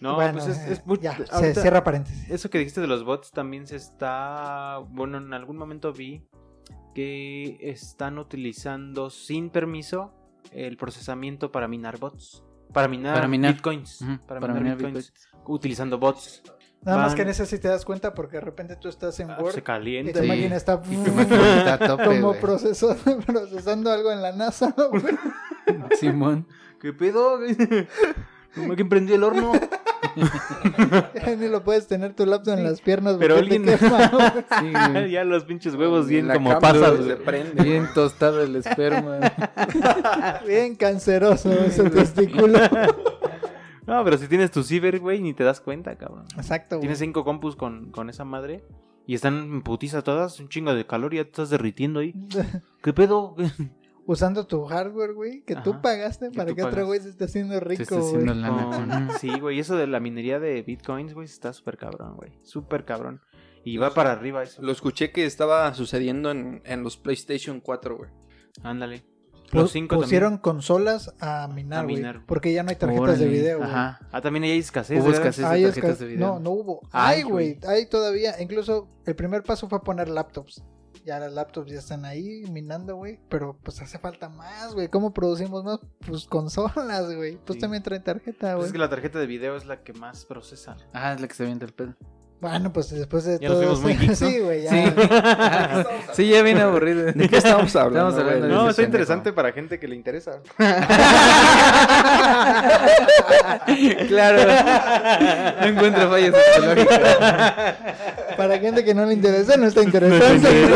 no, 0.01 0.15
Bueno, 0.15 0.34
pues 0.34 0.47
es, 0.47 0.57
es 0.67 0.86
muy- 0.86 0.99
ya, 0.99 1.17
se 1.25 1.53
cierra 1.55 1.84
paréntesis. 1.84 2.29
Eso 2.29 2.49
que 2.49 2.57
dijiste 2.60 2.81
de 2.81 2.88
los 2.88 3.03
bots 3.03 3.31
también 3.31 3.67
se 3.67 3.75
está. 3.75 4.79
Bueno, 4.89 5.17
en 5.17 5.34
algún 5.34 5.57
momento 5.57 5.93
vi 5.93 6.25
que 6.93 7.57
están 7.62 8.17
utilizando 8.19 9.10
sin 9.10 9.49
permiso 9.49 10.13
el 10.51 10.77
procesamiento 10.77 11.51
para 11.51 11.67
minar 11.67 11.97
bots. 11.99 12.43
Para 12.73 12.88
minar, 12.88 13.13
Para 13.15 13.27
minar. 13.27 13.53
bitcoins. 13.53 13.99
Para, 14.27 14.39
para 14.39 14.53
minar, 14.53 14.77
minar 14.77 14.77
bitcoins. 14.93 15.13
Utilizando 15.45 15.97
bots. 15.97 16.43
Nada 16.84 16.97
más 16.97 17.13
que 17.13 17.21
en 17.21 17.29
ese 17.29 17.45
sí 17.45 17.60
te 17.60 17.67
das 17.67 17.86
cuenta 17.86 18.13
porque 18.15 18.38
de 18.38 18.41
repente 18.41 18.75
tú 18.75 18.88
estás 18.89 19.19
en 19.19 19.29
Ah, 19.29 19.38
Word 19.39 19.53
se 19.53 19.60
y 19.60 19.62
calienta. 19.62 20.13
tu 20.13 20.19
Sí. 20.19 20.27
máquina 20.27 20.55
está 20.55 20.81
Y 20.89 20.95
tu 20.95 21.12
máquina 21.12 21.57
está 21.60 21.73
a 21.75 21.77
tope, 21.77 22.03
como 22.05 22.34
proceso- 22.36 22.95
procesando 23.25 23.91
algo 23.91 24.12
en 24.12 24.21
la 24.21 24.31
NASA, 24.31 24.73
güey. 24.89 25.03
Simón. 25.99 26.47
¿Qué 26.79 26.91
pedo? 26.91 27.38
¿Cómo 28.55 28.75
que 28.75 28.85
prendió 28.85 29.15
el 29.15 29.23
horno? 29.23 29.53
Ya 31.15 31.35
ni 31.37 31.47
lo 31.47 31.63
puedes 31.63 31.87
tener 31.87 32.13
tu 32.13 32.25
laptop 32.25 32.57
en 32.57 32.63
las 32.63 32.81
piernas 32.81 33.15
Pero 33.19 33.37
alguien- 33.37 33.65
te 33.65 33.77
quema, 33.77 34.07
güey. 34.09 34.31
Sí, 34.59 34.73
güey. 34.93 35.11
ya 35.11 35.23
los 35.23 35.43
pinches 35.45 35.75
huevos 35.75 36.07
bien 36.07 36.27
La 36.27 36.33
como 36.35 36.59
pasas, 36.59 37.03
se 37.05 37.15
prende. 37.15 37.63
Bien 37.63 37.87
tostado 37.93 38.41
el 38.43 38.55
esperma. 38.55 39.19
Bien 40.47 40.75
canceroso 40.75 41.51
ese 41.51 41.89
testículo. 41.89 42.59
No, 43.87 44.03
pero 44.05 44.17
si 44.17 44.27
tienes 44.27 44.51
tu 44.51 44.63
ciber, 44.63 44.99
güey, 44.99 45.19
ni 45.19 45.33
te 45.33 45.43
das 45.43 45.59
cuenta, 45.59 45.97
cabrón. 45.97 46.23
Exacto, 46.37 46.75
güey. 46.77 46.81
Tienes 46.81 46.99
cinco 46.99 47.25
compus 47.25 47.55
con, 47.57 47.91
con 47.91 48.09
esa 48.09 48.23
madre 48.23 48.63
y 49.05 49.15
están 49.15 49.33
en 49.39 49.61
putiza 49.63 50.01
todas, 50.03 50.39
un 50.39 50.47
chingo 50.47 50.73
de 50.73 50.85
calor 50.85 51.13
y 51.13 51.17
ya 51.17 51.23
te 51.23 51.29
estás 51.31 51.49
derritiendo 51.49 51.99
ahí. 51.99 52.13
¿Qué 52.81 52.93
pedo? 52.93 53.35
Usando 54.12 54.45
tu 54.45 54.65
hardware, 54.65 55.13
güey, 55.13 55.41
que 55.43 55.56
tú 55.56 55.71
Ajá, 55.71 55.82
pagaste 55.82 56.30
que 56.32 56.38
para 56.38 56.50
tú 56.50 56.56
que 56.56 56.62
otro 56.63 56.71
pagas. 56.74 56.88
güey 56.88 57.00
se 57.00 57.10
esté 57.10 57.24
haciendo 57.26 57.54
Se 57.54 57.60
rico, 57.62 57.84
está 57.84 57.95
güey. 57.95 58.26
lana. 58.26 58.69
Con-. 59.08 59.10
Sí, 59.19 59.39
güey, 59.39 59.60
eso 59.60 59.76
de 59.78 59.88
la 59.88 60.00
minería 60.00 60.39
de 60.39 60.62
bitcoins, 60.63 61.13
güey, 61.13 61.26
está 61.26 61.54
súper 61.54 61.78
cabrón, 61.78 62.15
güey. 62.17 62.32
Súper 62.43 62.84
cabrón. 62.84 63.21
Y 63.63 63.78
va 63.78 63.93
para 63.93 64.12
arriba 64.12 64.43
eso. 64.43 64.62
Lo 64.62 64.71
escuché 64.71 65.12
que 65.12 65.26
estaba 65.26 65.74
sucediendo 65.74 66.32
en, 66.32 66.62
en 66.65 66.84
los 66.84 66.97
PlayStation 66.97 67.62
4, 67.62 67.97
güey. 67.97 68.10
Ándale. 68.63 69.06
Los 69.52 69.71
cinco 69.71 69.97
pusieron 69.97 70.38
consolas 70.38 71.13
a 71.19 71.47
minar, 71.47 71.80
A 71.80 71.84
güey. 71.84 72.04
Porque 72.26 72.54
ya 72.54 72.63
no 72.63 72.69
hay 72.69 72.78
tarjetas 72.78 73.19
de 73.19 73.28
video, 73.28 73.58
güey. 73.60 73.69
Ajá. 73.69 74.00
Ah, 74.12 74.21
también 74.21 74.43
hay 74.43 74.58
escasez. 74.58 75.02
Hubo 75.02 75.12
escasez. 75.12 75.50
De 75.50 75.63
tarjetas 75.71 76.00
de 76.00 76.06
video. 76.08 76.28
No, 76.28 76.39
no 76.39 76.52
hubo. 76.52 76.82
Ay, 76.91 77.17
Hay, 77.17 77.24
güey. 77.24 77.60
Hay 77.67 77.86
todavía. 77.88 78.41
Incluso 78.41 78.88
el 79.06 79.15
primer 79.15 79.43
paso 79.43 79.67
fue 79.67 79.84
poner 79.84 80.08
laptops. 80.10 80.63
Ya 81.05 81.19
las 81.19 81.33
laptops 81.33 81.71
ya 81.71 81.79
están 81.79 82.05
ahí 82.05 82.43
minando, 82.51 82.95
güey. 82.95 83.19
Pero 83.29 83.57
pues 83.63 83.81
hace 83.81 83.97
falta 83.97 84.29
más, 84.29 84.73
güey. 84.73 84.87
¿Cómo 84.87 85.13
producimos 85.13 85.63
más? 85.63 85.79
Pues 86.05 86.25
consolas, 86.25 87.13
güey. 87.15 87.37
Pues 87.37 87.55
Sí. 87.55 87.61
también 87.61 87.81
traen 87.83 88.03
tarjeta, 88.03 88.53
Pues 88.53 88.55
güey. 88.55 88.65
es 88.67 88.71
que 88.73 88.77
la 88.77 88.89
tarjeta 88.89 89.19
de 89.19 89.25
video 89.25 89.55
es 89.55 89.65
la 89.65 89.81
que 89.83 89.93
más 89.93 90.25
procesa. 90.25 90.77
Ah, 90.93 91.13
es 91.13 91.21
la 91.21 91.27
que 91.27 91.33
se 91.33 91.43
avienta 91.43 91.65
el 91.65 91.73
pedo. 91.73 91.95
Bueno, 92.39 92.73
pues 92.73 92.89
después 92.89 93.23
de 93.23 93.37
Ya 93.39 93.49
nos 93.49 93.57
todo 93.61 93.75
fuimos 93.75 93.81
muy 93.81 93.91
eso- 93.91 94.01
geeks, 94.01 94.21
¿no? 94.21 94.27
Sí, 94.29 94.39
güey. 94.39 94.63
Ya. 94.63 94.69
Sí. 94.71 94.83
sí, 96.13 96.29
ya 96.29 96.41
viene 96.41 96.61
aburrido. 96.61 97.11
¿De 97.11 97.29
qué 97.29 97.37
estamos 97.37 97.75
hablando? 97.75 98.09
Estamos 98.09 98.33
hablando 98.33 98.47
No, 98.63 98.69
está 98.69 98.81
interesante 98.81 99.31
para 99.31 99.51
gente 99.51 99.79
que 99.79 99.87
le 99.87 99.95
interesa. 99.95 100.41
claro. 104.07 105.57
No 105.61 105.67
encuentro 105.67 106.09
fallas 106.09 106.35
psicológicas. 106.55 107.75
Para 108.41 108.58
gente 108.58 108.84
que 108.84 108.95
no 108.95 109.06
le 109.06 109.13
interesa, 109.13 109.56
no 109.56 109.67
está 109.67 109.84
interesante. 109.84 110.49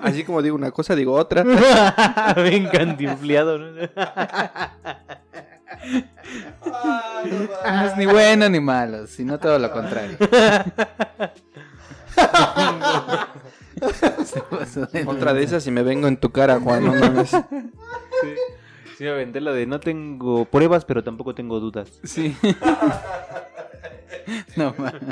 Así 0.00 0.24
como 0.24 0.40
digo 0.40 0.56
una 0.56 0.70
cosa, 0.70 0.96
digo 0.96 1.12
otra. 1.12 1.44
Bien 2.36 2.70
cantinfleado, 2.72 3.58
¿no? 3.58 3.72
No 7.66 7.84
es 7.84 7.96
ni 7.98 8.06
bueno 8.06 8.48
ni 8.48 8.60
malo, 8.60 9.06
sino 9.06 9.38
todo 9.38 9.58
lo 9.58 9.70
contrario. 9.70 10.16
Otra 15.06 15.34
de 15.34 15.42
esas 15.42 15.66
y 15.66 15.70
me 15.70 15.82
vengo 15.82 16.08
en 16.08 16.16
tu 16.16 16.30
cara, 16.30 16.58
Juan. 16.60 16.86
No 16.86 16.94
mames. 16.94 17.30
Sí. 19.02 19.08
Sí, 19.08 19.08
me 19.08 19.10
aventé 19.10 19.40
la 19.40 19.52
de 19.52 19.66
no 19.66 19.80
tengo 19.80 20.44
pruebas, 20.44 20.84
pero 20.84 21.02
tampoco 21.02 21.34
tengo 21.34 21.58
dudas. 21.60 22.00
Sí. 22.04 22.36
No 24.56 24.74
mames. 24.78 25.02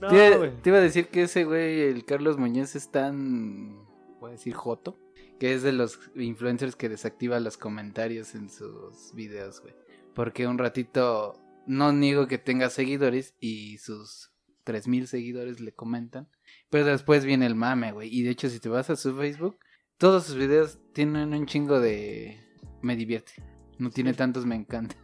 No, 0.00 0.08
te, 0.08 0.14
iba- 0.26 0.36
güey. 0.36 0.50
te 0.62 0.68
iba 0.70 0.78
a 0.78 0.82
decir 0.82 1.08
que 1.08 1.22
ese 1.22 1.44
güey, 1.44 1.80
el 1.82 2.04
Carlos 2.04 2.36
Muñoz, 2.36 2.74
es 2.76 2.90
tan. 2.90 3.76
Voy 4.20 4.30
a 4.30 4.32
decir 4.32 4.52
Joto. 4.54 4.98
Que 5.38 5.54
es 5.54 5.62
de 5.62 5.72
los 5.72 5.98
influencers 6.14 6.76
que 6.76 6.88
desactiva 6.88 7.40
los 7.40 7.56
comentarios 7.56 8.34
en 8.34 8.50
sus 8.50 9.12
videos, 9.14 9.60
güey. 9.60 9.74
Porque 10.14 10.46
un 10.46 10.58
ratito. 10.58 11.40
No 11.66 11.92
niego 11.92 12.26
que 12.26 12.36
tenga 12.36 12.68
seguidores 12.68 13.34
y 13.40 13.78
sus 13.78 14.30
3000 14.64 15.06
seguidores 15.08 15.60
le 15.60 15.72
comentan. 15.72 16.28
Pero 16.68 16.84
después 16.86 17.24
viene 17.24 17.46
el 17.46 17.54
mame, 17.54 17.92
güey. 17.92 18.14
Y 18.14 18.22
de 18.22 18.30
hecho, 18.30 18.50
si 18.50 18.60
te 18.60 18.68
vas 18.68 18.90
a 18.90 18.96
su 18.96 19.16
Facebook, 19.16 19.58
todos 19.98 20.24
sus 20.24 20.36
videos 20.36 20.78
tienen 20.92 21.32
un 21.34 21.46
chingo 21.46 21.80
de. 21.80 22.38
Me 22.82 22.96
divierte. 22.96 23.32
No 23.78 23.90
tiene 23.90 24.14
tantos 24.14 24.46
me 24.46 24.54
encanta. 24.54 24.94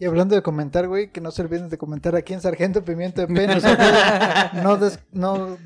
Y 0.00 0.04
hablando 0.04 0.36
de 0.36 0.42
comentar, 0.42 0.86
güey, 0.86 1.10
que 1.10 1.20
no 1.20 1.32
se 1.32 1.42
olviden 1.42 1.68
de 1.70 1.76
comentar 1.76 2.14
aquí 2.14 2.32
en 2.32 2.40
Sargento 2.40 2.84
Pimiento 2.84 3.20
de 3.20 3.26
P. 3.26 3.46
Nosotros 3.48 3.88
no, 4.62 4.76
des- 4.76 5.00
no, 5.12 5.56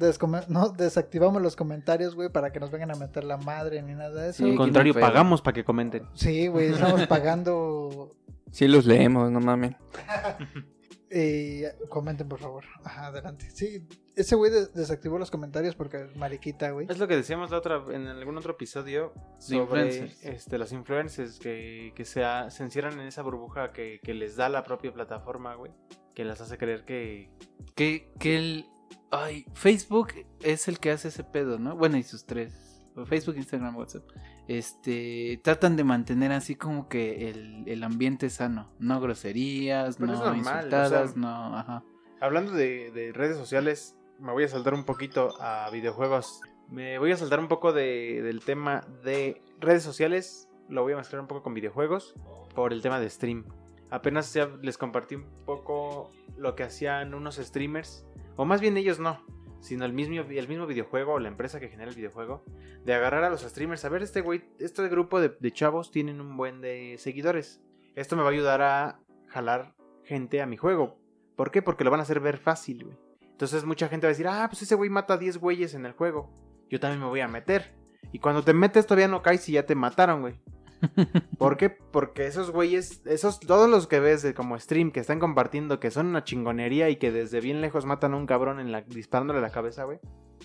no 0.49 0.69
desactivamos 0.71 1.43
los 1.43 1.55
comentarios, 1.55 2.15
güey, 2.15 2.31
para 2.31 2.51
que 2.51 2.59
nos 2.59 2.71
vengan 2.71 2.91
a 2.93 2.95
meter 2.95 3.25
la 3.25 3.37
madre 3.37 3.83
ni 3.83 3.93
nada 3.93 4.23
de 4.23 4.31
eso. 4.31 4.43
Sí, 4.43 4.51
Al 4.51 4.57
contrario, 4.57 4.95
pagamos 4.95 5.43
para 5.43 5.55
que 5.55 5.65
comenten. 5.65 6.05
Sí, 6.15 6.47
güey, 6.47 6.69
estamos 6.73 7.07
pagando. 7.07 8.17
Sí 8.51 8.69
los 8.69 8.87
leemos, 8.87 9.31
no 9.31 9.41
mames. 9.41 9.77
Y 11.14 11.62
comenten, 11.88 12.29
por 12.29 12.38
favor. 12.40 12.64
Ajá, 12.85 13.09
adelante. 13.09 13.51
Sí, 13.51 13.87
ese 14.16 14.35
güey 14.35 14.51
des- 14.51 14.72
desactivó 14.72 15.18
los 15.18 15.31
comentarios 15.31 15.75
porque 15.75 15.98
es 15.98 16.16
mariquita, 16.16 16.70
güey. 16.70 16.87
Es 16.88 16.98
lo 16.98 17.07
que 17.07 17.16
decíamos 17.16 17.51
la 17.51 17.59
otra, 17.59 17.83
en 17.90 18.07
algún 18.07 18.37
otro 18.38 18.53
episodio 18.53 19.12
sobre 19.38 19.62
influencers. 19.62 20.25
este, 20.25 20.57
los 20.59 20.72
influencers 20.72 21.38
que, 21.38 21.92
que 21.94 22.05
se, 22.07 22.22
se 22.48 22.62
encierran 22.62 22.98
en 22.98 23.07
esa 23.07 23.20
burbuja 23.22 23.72
que, 23.72 24.01
que 24.03 24.14
les 24.14 24.37
da 24.37 24.48
la 24.48 24.64
propia 24.64 24.92
plataforma, 24.92 25.55
güey. 25.55 25.72
Que 26.14 26.25
las 26.25 26.40
hace 26.40 26.57
creer 26.57 26.85
que... 26.85 27.31
Que, 27.75 28.11
que 28.18 28.37
el. 28.37 28.66
Ay, 29.11 29.44
Facebook 29.55 30.09
es 30.40 30.68
el 30.68 30.79
que 30.79 30.90
hace 30.90 31.09
ese 31.09 31.25
pedo, 31.25 31.59
¿no? 31.59 31.77
Bueno, 31.77 31.96
y 31.98 32.03
sus 32.03 32.25
tres. 32.25 32.83
Facebook, 33.07 33.37
Instagram, 33.37 33.77
WhatsApp. 33.77 34.03
Este. 34.48 35.40
Tratan 35.42 35.76
de 35.76 35.85
mantener 35.85 36.33
así 36.33 36.55
como 36.57 36.88
que 36.88 37.31
el, 37.31 37.64
el 37.66 37.83
ambiente 37.85 38.28
sano. 38.31 38.70
No 38.78 39.00
groserías, 39.00 39.96
Pero 39.96 40.12
no 40.12 40.18
normal, 40.18 40.38
insultadas, 40.38 41.11
o 41.11 41.12
sea- 41.12 41.20
no. 41.20 41.57
Ajá. 41.57 41.85
Hablando 42.20 42.52
de, 42.52 42.90
de 42.92 43.12
redes 43.12 43.37
sociales, 43.37 43.96
me 44.18 44.33
voy 44.33 44.44
a 44.44 44.48
saltar 44.48 44.74
un 44.74 44.85
poquito 44.85 45.31
a 45.40 45.68
videojuegos. 45.70 46.40
Me 46.68 46.98
voy 46.98 47.12
a 47.12 47.16
saltar 47.16 47.40
un 47.40 47.48
poco 47.48 47.72
de- 47.72 48.22
del 48.22 48.40
tema 48.44 48.87
de 49.05 49.42
redes 49.61 49.83
sociales. 49.83 50.48
Lo 50.68 50.83
voy 50.83 50.92
a 50.92 50.96
mezclar 50.96 51.20
un 51.20 51.26
poco 51.28 51.42
con 51.42 51.55
videojuegos 51.55 52.14
por 52.55 52.72
el 52.72 52.83
tema 52.83 53.00
de 53.00 53.11
stream. 53.11 53.44
Apenas 53.90 54.33
ya 54.33 54.48
les 54.62 54.78
compartí 54.78 55.16
un 55.16 55.26
poco 55.44 56.11
lo 56.38 56.55
que 56.55 56.62
hacían 56.62 57.12
unos 57.14 57.37
streamers. 57.37 58.07
O 58.37 58.44
más 58.44 58.61
bien 58.61 58.76
ellos 58.76 58.98
no. 58.98 59.20
Sino 59.62 59.85
el 59.85 59.92
mismo, 59.92 60.16
el 60.16 60.48
mismo 60.48 60.66
videojuego 60.66 61.14
o 61.14 61.18
la 61.20 61.29
empresa 61.29 61.61
que 61.61 61.68
genera 61.68 61.88
el 61.88 61.96
videojuego. 61.96 62.44
De 62.85 62.94
agarrar 62.94 63.22
a 63.22 63.31
los 63.31 63.42
streamers. 63.42 63.85
A 63.85 63.88
ver, 63.88 64.03
este 64.03 64.20
güey, 64.20 64.44
este 64.59 64.87
grupo 64.88 65.20
de, 65.20 65.53
chavos 65.53 65.90
tienen 65.90 66.20
un 66.20 66.37
buen 66.37 66.61
de 66.61 66.96
seguidores. 66.98 67.62
Esto 67.94 68.16
me 68.16 68.22
va 68.22 68.29
a 68.29 68.33
ayudar 68.33 68.61
a 68.61 69.01
jalar 69.29 69.75
gente 70.05 70.42
a 70.42 70.46
mi 70.46 70.57
juego. 70.57 70.98
¿Por 71.37 71.53
qué? 71.53 71.62
Porque 71.62 71.85
lo 71.85 71.90
van 71.90 72.01
a 72.01 72.03
hacer 72.03 72.20
ver 72.20 72.38
fácil, 72.38 72.85
güey. 72.85 72.98
Entonces 73.22 73.64
mucha 73.64 73.88
gente 73.88 74.07
va 74.07 74.09
a 74.09 74.14
decir, 74.14 74.27
ah, 74.29 74.46
pues 74.51 74.62
ese 74.62 74.75
güey 74.75 74.90
mata 74.90 75.14
a 75.14 75.18
10 75.18 75.38
güeyes 75.38 75.75
en 75.75 75.87
el 75.87 75.92
juego. 75.92 76.31
Yo 76.68 76.81
también 76.81 77.01
me 77.01 77.07
voy 77.07 77.20
a 77.20 77.29
meter. 77.29 77.72
Y 78.11 78.18
cuando 78.18 78.42
te 78.42 78.53
metes 78.53 78.87
todavía 78.87 79.09
no 79.09 79.22
caes 79.22 79.48
y 79.48 79.53
ya 79.53 79.64
te 79.64 79.77
mataron, 79.77 80.22
güey. 80.22 80.35
¿Por 81.38 81.57
qué? 81.57 81.71
Porque 81.71 82.27
esos 82.27 82.51
güeyes, 82.51 83.03
esos, 83.07 83.40
todos 83.40 83.68
los 83.68 83.87
que 83.87 84.01
ves 84.01 84.23
de 84.23 84.35
como 84.35 84.59
stream 84.59 84.90
que 84.90 85.01
están 85.01 85.18
compartiendo 85.21 85.81
que 85.81 85.90
son 85.90 86.07
una 86.07 86.25
chingonería 86.25 86.88
y 86.90 86.97
que 86.97 87.12
desde 87.12 87.40
bien 87.40 87.61
lejos 87.61 87.85
matan 87.87 88.14
a 88.14 88.16
un 88.16 88.27
cabrón 88.27 88.61
en 88.61 88.73
la, 88.73 88.83
disparándole 88.83 89.40
la 89.40 89.51
cabeza, 89.51 89.85
güey. 89.85 89.99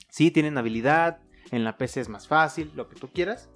Sí, 0.09 0.31
tienen 0.31 0.57
habilidad, 0.57 1.19
en 1.51 1.63
la 1.63 1.77
PC 1.77 2.01
es 2.01 2.09
más 2.09 2.27
fácil, 2.27 2.71
lo 2.75 2.87
que 2.89 2.95
tú 2.95 3.09
quieras. 3.09 3.49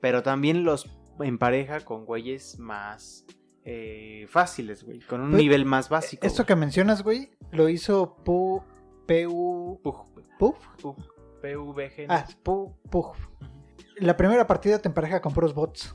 Pero 0.00 0.22
también 0.22 0.64
los 0.64 0.90
empareja 1.20 1.80
con 1.80 2.04
güeyes 2.06 2.58
más 2.58 3.26
eh, 3.64 4.26
fáciles, 4.28 4.84
güey. 4.84 5.00
Con 5.00 5.20
un 5.20 5.30
Pues, 5.30 5.42
nivel 5.42 5.64
más 5.64 5.88
básico. 5.88 6.26
Esto 6.26 6.42
güey. 6.42 6.46
que 6.48 6.56
mencionas, 6.56 7.02
güey, 7.02 7.30
lo 7.50 7.68
hizo 7.68 8.16
Pu. 8.24 8.62
PU. 9.06 9.80
Pug, 9.82 10.12
güey. 10.12 10.26
¿Puf? 10.38 10.56
Pug. 10.80 10.96
PVG. 11.42 12.06
Ah, 12.08 12.26
Pu. 12.42 12.74
Pug. 12.90 13.12
La 13.96 14.16
primera 14.16 14.46
partida 14.46 14.78
te 14.78 14.88
empareja 14.88 15.20
con 15.20 15.34
puros 15.34 15.52
bots. 15.52 15.94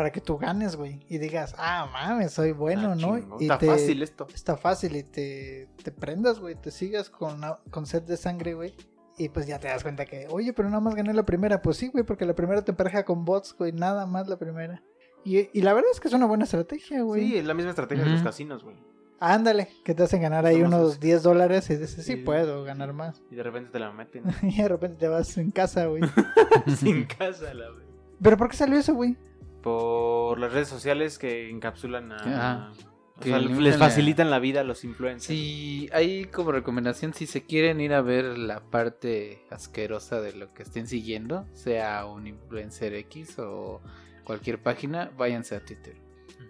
Para 0.00 0.12
que 0.12 0.22
tú 0.22 0.38
ganes, 0.38 0.76
güey. 0.76 0.98
Y 1.10 1.18
digas, 1.18 1.54
ah, 1.58 1.86
mames, 1.92 2.32
soy 2.32 2.52
bueno, 2.52 2.92
Ah, 2.92 2.94
¿no? 2.94 3.18
chingón. 3.20 3.38
Y 3.38 3.44
Está 3.44 3.58
te- 3.58 3.66
fácil 3.66 4.02
esto. 4.02 4.26
Está 4.34 4.56
fácil 4.56 4.96
y 4.96 5.02
te, 5.02 5.68
te 5.84 5.92
prendas, 5.92 6.40
güey. 6.40 6.54
Te 6.54 6.70
sigas 6.70 7.10
con, 7.10 7.42
con 7.70 7.84
sed 7.84 8.02
de 8.04 8.16
sangre, 8.16 8.54
güey. 8.54 8.74
Y 9.18 9.28
pues 9.28 9.46
ya 9.46 9.58
te 9.58 9.68
das 9.68 9.82
cuenta 9.82 10.06
que, 10.06 10.26
oye, 10.30 10.54
pero 10.54 10.70
nada 10.70 10.80
más 10.80 10.94
gané 10.94 11.12
la 11.12 11.26
primera. 11.26 11.60
Pues 11.60 11.76
sí, 11.76 11.88
güey, 11.88 12.02
porque 12.02 12.24
la 12.24 12.34
primera 12.34 12.64
te 12.64 12.70
empareja 12.70 13.04
con 13.04 13.26
bots, 13.26 13.54
güey. 13.58 13.72
Nada 13.72 14.06
más 14.06 14.26
la 14.26 14.38
primera. 14.38 14.82
Y, 15.22 15.50
y 15.52 15.60
la 15.60 15.74
verdad 15.74 15.90
es 15.92 16.00
que 16.00 16.08
es 16.08 16.14
una 16.14 16.24
buena 16.24 16.44
estrategia, 16.44 17.02
güey. 17.02 17.28
Sí, 17.28 17.36
es 17.36 17.44
la 17.44 17.52
misma 17.52 17.72
estrategia 17.72 18.02
de 18.02 18.10
los 18.12 18.22
casinos, 18.22 18.64
güey. 18.64 18.76
Ándale, 19.18 19.68
que 19.84 19.94
te 19.94 20.02
hacen 20.02 20.22
ganar 20.22 20.46
ahí 20.46 20.62
unos 20.62 20.92
así. 20.92 20.98
10 21.00 21.22
dólares 21.22 21.68
y 21.68 21.76
dices, 21.76 22.02
sí, 22.06 22.16
puedo 22.16 22.64
ganar 22.64 22.94
más. 22.94 23.20
Y 23.30 23.34
de 23.34 23.42
repente 23.42 23.70
te 23.72 23.78
la 23.78 23.92
meten. 23.92 24.24
y 24.42 24.62
de 24.62 24.66
repente 24.68 24.96
te 24.96 25.08
vas 25.08 25.36
en 25.36 25.50
casa, 25.50 25.84
güey. 25.84 26.00
Sin 26.78 27.04
casa, 27.04 27.52
la 27.52 27.68
güey. 27.68 27.84
¿Pero 28.22 28.38
por 28.38 28.48
qué 28.48 28.56
salió 28.56 28.78
eso, 28.78 28.94
güey? 28.94 29.18
Por 29.62 30.38
las 30.38 30.52
redes 30.52 30.68
sociales 30.68 31.18
que 31.18 31.50
encapsulan 31.50 32.12
a... 32.12 32.16
Ah, 32.24 32.72
o 33.18 33.22
sea, 33.22 33.38
les 33.38 33.76
facilitan 33.76 34.30
la 34.30 34.38
vida 34.38 34.60
a 34.62 34.64
los 34.64 34.82
influencers. 34.82 35.26
Sí, 35.26 35.90
hay 35.92 36.24
como 36.24 36.52
recomendación 36.52 37.12
si 37.12 37.26
se 37.26 37.44
quieren 37.44 37.78
ir 37.82 37.92
a 37.92 38.00
ver 38.00 38.24
la 38.38 38.60
parte 38.60 39.42
asquerosa 39.50 40.22
de 40.22 40.32
lo 40.32 40.54
que 40.54 40.62
estén 40.62 40.86
siguiendo, 40.86 41.44
sea 41.52 42.06
un 42.06 42.26
influencer 42.26 42.94
X 42.94 43.38
o 43.38 43.82
cualquier 44.24 44.62
página, 44.62 45.10
váyanse 45.18 45.54
a 45.54 45.60
Twitter. 45.62 45.96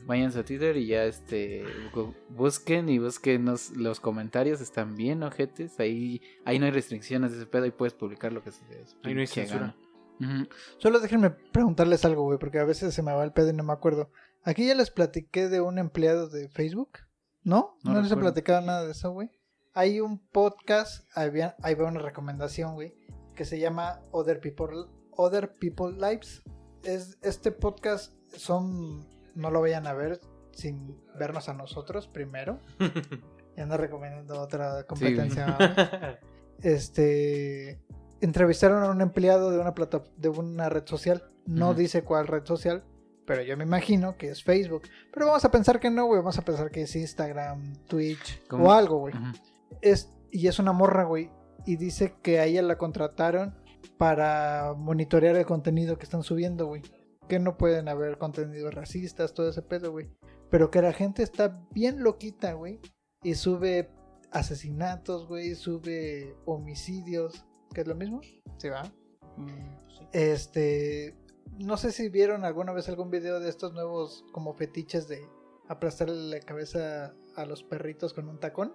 Váyanse 0.07 0.39
a 0.39 0.45
Twitter 0.45 0.77
y 0.77 0.87
ya 0.87 1.05
este 1.07 1.65
bu- 1.93 2.15
busquen 2.29 2.89
y 2.89 2.99
busquen 3.01 3.47
los, 3.47 3.71
los 3.71 3.99
comentarios, 3.99 4.61
están 4.61 4.95
bien 4.95 5.25
ojetes, 5.25 5.81
ahí, 5.81 6.23
ahí 6.45 6.61
no 6.61 6.67
hay 6.67 6.71
restricciones 6.71 7.33
de 7.33 7.39
ese 7.39 7.47
pedo 7.47 7.67
y 7.67 7.73
puedes 7.73 7.95
publicar 7.95 8.33
lo 8.33 8.45
que 8.45 8.53
se 8.53 8.65
te 8.67 8.85
Ahí 9.03 9.15
no 9.15 9.21
hay 9.21 9.27
censura. 9.27 9.75
Solo 10.79 11.01
déjenme 11.01 11.31
preguntarles 11.31 12.05
algo, 12.05 12.25
güey, 12.25 12.39
porque 12.39 12.59
a 12.59 12.65
veces 12.65 12.95
se 12.95 13.03
me 13.03 13.13
va 13.13 13.25
el 13.25 13.33
pedo 13.33 13.51
y 13.51 13.53
no 13.53 13.65
me 13.65 13.73
acuerdo. 13.73 14.11
Aquí 14.43 14.67
ya 14.67 14.75
les 14.75 14.91
platiqué 14.91 15.49
de 15.49 15.61
un 15.61 15.79
empleado 15.79 16.29
de 16.29 16.49
Facebook, 16.49 16.99
¿no? 17.43 17.77
No 17.83 17.95
No, 17.95 18.03
les 18.03 18.11
he 18.11 18.17
platicado 18.17 18.61
nada 18.61 18.85
de 18.85 18.93
eso, 18.93 19.13
güey. 19.13 19.31
Hay 19.73 20.01
un 20.01 20.19
podcast, 20.19 21.07
ahí 21.15 21.31
va, 21.31 21.55
ahí 21.63 21.75
va 21.75 21.89
una 21.89 22.01
recomendación, 22.01 22.75
güey, 22.75 22.95
que 23.35 23.45
se 23.45 23.59
llama 23.59 24.01
Other 24.11 24.41
People, 24.41 24.87
Other 25.13 25.55
People 25.57 25.93
Lives. 25.93 26.43
Es, 26.83 27.19
este 27.23 27.53
podcast 27.53 28.13
son, 28.35 29.07
no 29.35 29.51
lo 29.51 29.61
vayan 29.61 29.87
a 29.87 29.95
ver 29.95 30.21
sin 30.53 30.99
vernos 31.19 31.49
a 31.49 31.55
nosotros 31.55 32.09
primero. 32.09 32.61
Ya 33.57 33.65
ando 33.65 33.77
recomendando 33.77 34.41
otra 34.41 34.85
competencia. 34.85 35.57
este 36.63 37.83
entrevistaron 38.21 38.83
a 38.83 38.91
un 38.91 39.01
empleado 39.01 39.51
de 39.51 39.59
una 39.59 39.75
plata, 39.75 40.03
de 40.17 40.29
una 40.29 40.69
red 40.69 40.87
social. 40.87 41.25
No 41.47 41.75
dice 41.75 42.05
cuál 42.05 42.27
red 42.27 42.45
social, 42.45 42.85
pero 43.31 43.43
yo 43.43 43.57
me 43.57 43.63
imagino 43.63 44.17
que 44.17 44.29
es 44.29 44.43
Facebook. 44.43 44.83
Pero 45.13 45.27
vamos 45.27 45.45
a 45.45 45.53
pensar 45.53 45.79
que 45.79 45.89
no, 45.89 46.07
güey. 46.07 46.19
Vamos 46.19 46.37
a 46.39 46.45
pensar 46.45 46.71
que 46.71 46.83
es 46.83 46.97
Instagram, 46.97 47.77
Twitch 47.87 48.45
¿Cómo? 48.49 48.67
o 48.67 48.73
algo, 48.73 48.99
güey. 48.99 49.15
Es, 49.81 50.13
y 50.33 50.49
es 50.49 50.59
una 50.59 50.73
morra, 50.73 51.05
güey. 51.05 51.31
Y 51.65 51.77
dice 51.77 52.17
que 52.23 52.41
a 52.41 52.47
ella 52.47 52.63
la 52.63 52.77
contrataron 52.77 53.55
para 53.99 54.75
monitorear 54.77 55.37
el 55.37 55.47
contenido 55.47 55.97
que 55.97 56.05
están 56.05 56.25
subiendo, 56.25 56.67
güey. 56.67 56.83
Que 57.29 57.39
no 57.39 57.57
pueden 57.57 57.89
haber 57.89 58.19
contenidos 58.19 58.75
racistas, 58.75 59.33
todo 59.33 59.49
ese 59.49 59.63
pedo, 59.63 59.93
güey. 59.93 60.11
Pero 60.51 60.73
que 60.73 60.83
la 60.83 60.93
gente 60.93 61.23
está 61.23 61.65
bien 61.71 62.03
loquita, 62.03 62.55
güey. 62.55 62.81
Y 63.23 63.35
sube 63.35 63.91
asesinatos, 64.33 65.29
güey. 65.29 65.55
Sube 65.55 66.35
homicidios. 66.47 67.45
¿Que 67.75 67.83
es 67.83 67.87
lo 67.87 67.95
mismo? 67.95 68.21
Sí, 68.59 68.69
va. 68.69 68.85
Mm, 69.37 69.47
pues 69.85 69.99
sí. 69.99 70.07
Este. 70.13 71.17
No 71.59 71.77
sé 71.77 71.93
si 71.93 72.09
vieron 72.09 72.45
alguna 72.45 72.73
vez 72.73 72.89
algún 72.89 73.11
video 73.11 73.39
de 73.41 73.49
estos 73.49 73.73
nuevos 73.75 74.25
como 74.33 74.55
fetiches 74.55 75.09
de 75.09 75.21
aplastarle 75.69 76.17
la 76.17 76.41
cabeza 76.41 77.15
a 77.37 77.45
los 77.45 77.63
perritos 77.63 78.15
con 78.15 78.29
un 78.29 78.39
tacón. 78.41 78.73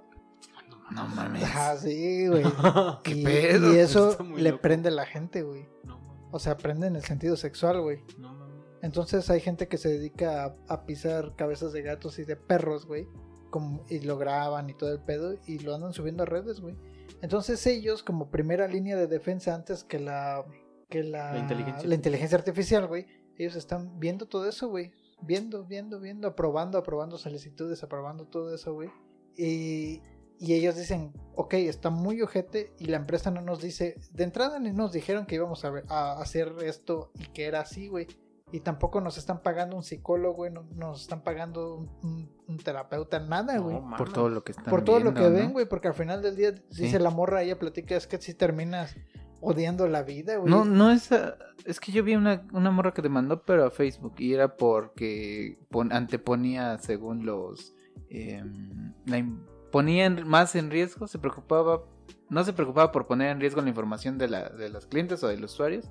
No 0.91 1.08
mames. 1.08 1.43
Ah, 1.55 1.75
sí, 1.77 2.27
güey. 2.27 2.43
¿Qué 3.03 3.12
y, 3.12 3.23
pedo? 3.23 3.73
y 3.73 3.77
eso 3.79 4.17
le 4.36 4.51
loco. 4.51 4.62
prende 4.62 4.89
a 4.89 4.91
la 4.91 5.05
gente, 5.05 5.41
güey. 5.43 5.67
No, 5.84 5.97
mames, 5.99 6.27
O 6.31 6.39
sea, 6.39 6.58
prende 6.58 6.88
en 6.88 6.95
el 6.95 7.03
sentido 7.03 7.36
sexual, 7.38 7.81
güey. 7.81 8.03
no, 8.19 8.34
mames. 8.34 8.55
Entonces 8.81 9.29
hay 9.31 9.39
gente 9.39 9.67
que 9.67 9.77
se 9.79 9.89
dedica 9.89 10.45
a, 10.45 10.55
a 10.73 10.86
pisar 10.86 11.36
cabezas 11.36 11.73
de 11.73 11.81
gatos 11.81 12.19
y 12.19 12.23
de 12.23 12.36
perros, 12.36 12.86
güey. 12.86 13.08
como- 13.49 13.84
y 13.89 14.01
lo 14.01 14.17
graban 14.17 14.69
y 14.69 14.73
todo 14.75 14.91
el 14.91 14.99
pedo 14.99 15.39
y 15.47 15.60
lo 15.60 15.73
andan 15.73 15.93
subiendo 15.93 16.21
a 16.23 16.25
redes, 16.27 16.60
güey. 16.60 16.75
Entonces 17.21 17.65
ellos 17.67 18.03
como 18.03 18.29
primera 18.29 18.67
línea 18.67 18.95
de 18.95 19.07
defensa 19.07 19.53
antes 19.55 19.83
que 19.83 19.99
la 19.99 20.45
que 20.89 21.03
la, 21.03 21.33
La 21.33 21.39
inteligencia. 21.39 21.87
la 21.89 21.95
inteligencia 21.95 22.37
artificial, 22.37 22.87
güey, 22.87 23.07
ellos 23.37 23.55
están 23.55 23.99
viendo 23.99 24.27
todo 24.27 24.47
eso, 24.47 24.69
güey. 24.69 24.91
Viendo, 25.21 25.65
viendo, 25.65 25.99
viendo, 25.99 26.27
aprobando, 26.27 26.77
aprobando 26.77 27.17
solicitudes, 27.17 27.81
aprobando 27.83 28.27
todo 28.27 28.53
eso, 28.53 28.73
güey. 28.73 28.89
Y, 29.37 30.01
y 30.39 30.53
ellos 30.53 30.75
dicen, 30.75 31.11
ok, 31.35 31.53
está 31.55 31.89
muy 31.89 32.21
ojete 32.21 32.73
y 32.77 32.85
la 32.85 32.97
empresa 32.97 33.31
no 33.31 33.41
nos 33.41 33.61
dice, 33.61 33.95
de 34.11 34.23
entrada 34.25 34.59
ni 34.59 34.71
nos 34.71 34.91
dijeron 34.91 35.25
que 35.25 35.35
íbamos 35.35 35.65
a, 35.65 35.69
ver- 35.71 35.85
a 35.89 36.19
hacer 36.21 36.53
esto 36.63 37.11
y 37.15 37.25
que 37.27 37.45
era 37.45 37.61
así, 37.61 37.87
güey. 37.87 38.07
Y 38.51 38.60
tampoco 38.60 39.01
nos 39.01 39.17
están 39.17 39.41
pagando 39.41 39.75
un 39.75 39.81
psicólogo, 39.84 40.36
güey, 40.36 40.51
no 40.51 40.63
nos 40.75 41.01
están 41.01 41.23
pagando 41.23 41.75
un, 41.77 41.89
un- 42.03 42.31
un 42.47 42.58
terapeuta, 42.58 43.19
nada, 43.19 43.58
güey. 43.58 43.75
No. 43.79 43.95
Por 43.97 44.13
todo 44.13 44.29
lo 44.29 44.43
que 44.43 44.51
están 44.51 44.65
Por 44.65 44.84
todo 44.84 44.99
lo 44.99 45.13
que 45.15 45.21
¿no? 45.21 45.31
ven, 45.31 45.51
güey, 45.51 45.67
porque 45.67 45.88
al 45.88 45.95
final 45.95 46.21
del 46.21 46.36
día 46.36 46.51
dice 46.51 46.97
Sí. 46.97 46.99
la 46.99 47.10
morra, 47.10 47.41
ella 47.41 47.58
platica, 47.58 47.95
es 47.95 48.05
que 48.05 48.21
si 48.21 48.36
terminas 48.36 48.95
odiando 49.41 49.88
la 49.88 50.03
vida, 50.03 50.38
güey. 50.38 50.49
No, 50.51 50.63
no 50.63 50.91
es. 50.91 51.10
Es 51.65 51.79
que 51.79 51.91
yo 51.91 52.03
vi 52.03 52.15
una, 52.15 52.45
una 52.53 52.69
morra 52.69 52.93
que 52.93 53.01
demandó, 53.01 53.41
pero 53.43 53.65
a 53.65 53.71
Facebook. 53.71 54.13
Y 54.19 54.34
era 54.36 54.55
porque 54.58 55.58
pon- 55.69 55.91
anteponía, 55.91 56.77
según 56.77 57.25
los. 57.25 57.73
em, 58.10 58.93
la 59.08 59.25
ponía 59.71 60.05
en- 60.05 60.27
más 60.27 60.55
en 60.55 60.69
riesgo, 60.69 61.08
se 61.08 61.17
preocupaba. 61.17 61.84
No 62.29 62.43
se 62.43 62.53
preocupaba 62.53 62.91
por 62.91 63.08
poner 63.08 63.29
en 63.31 63.39
riesgo 63.39 63.62
la 63.62 63.69
información 63.69 64.19
de, 64.19 64.27
la, 64.29 64.49
de 64.49 64.69
los 64.69 64.86
clientes 64.86 65.23
o 65.23 65.27
de 65.27 65.38
los 65.38 65.53
usuarios. 65.53 65.89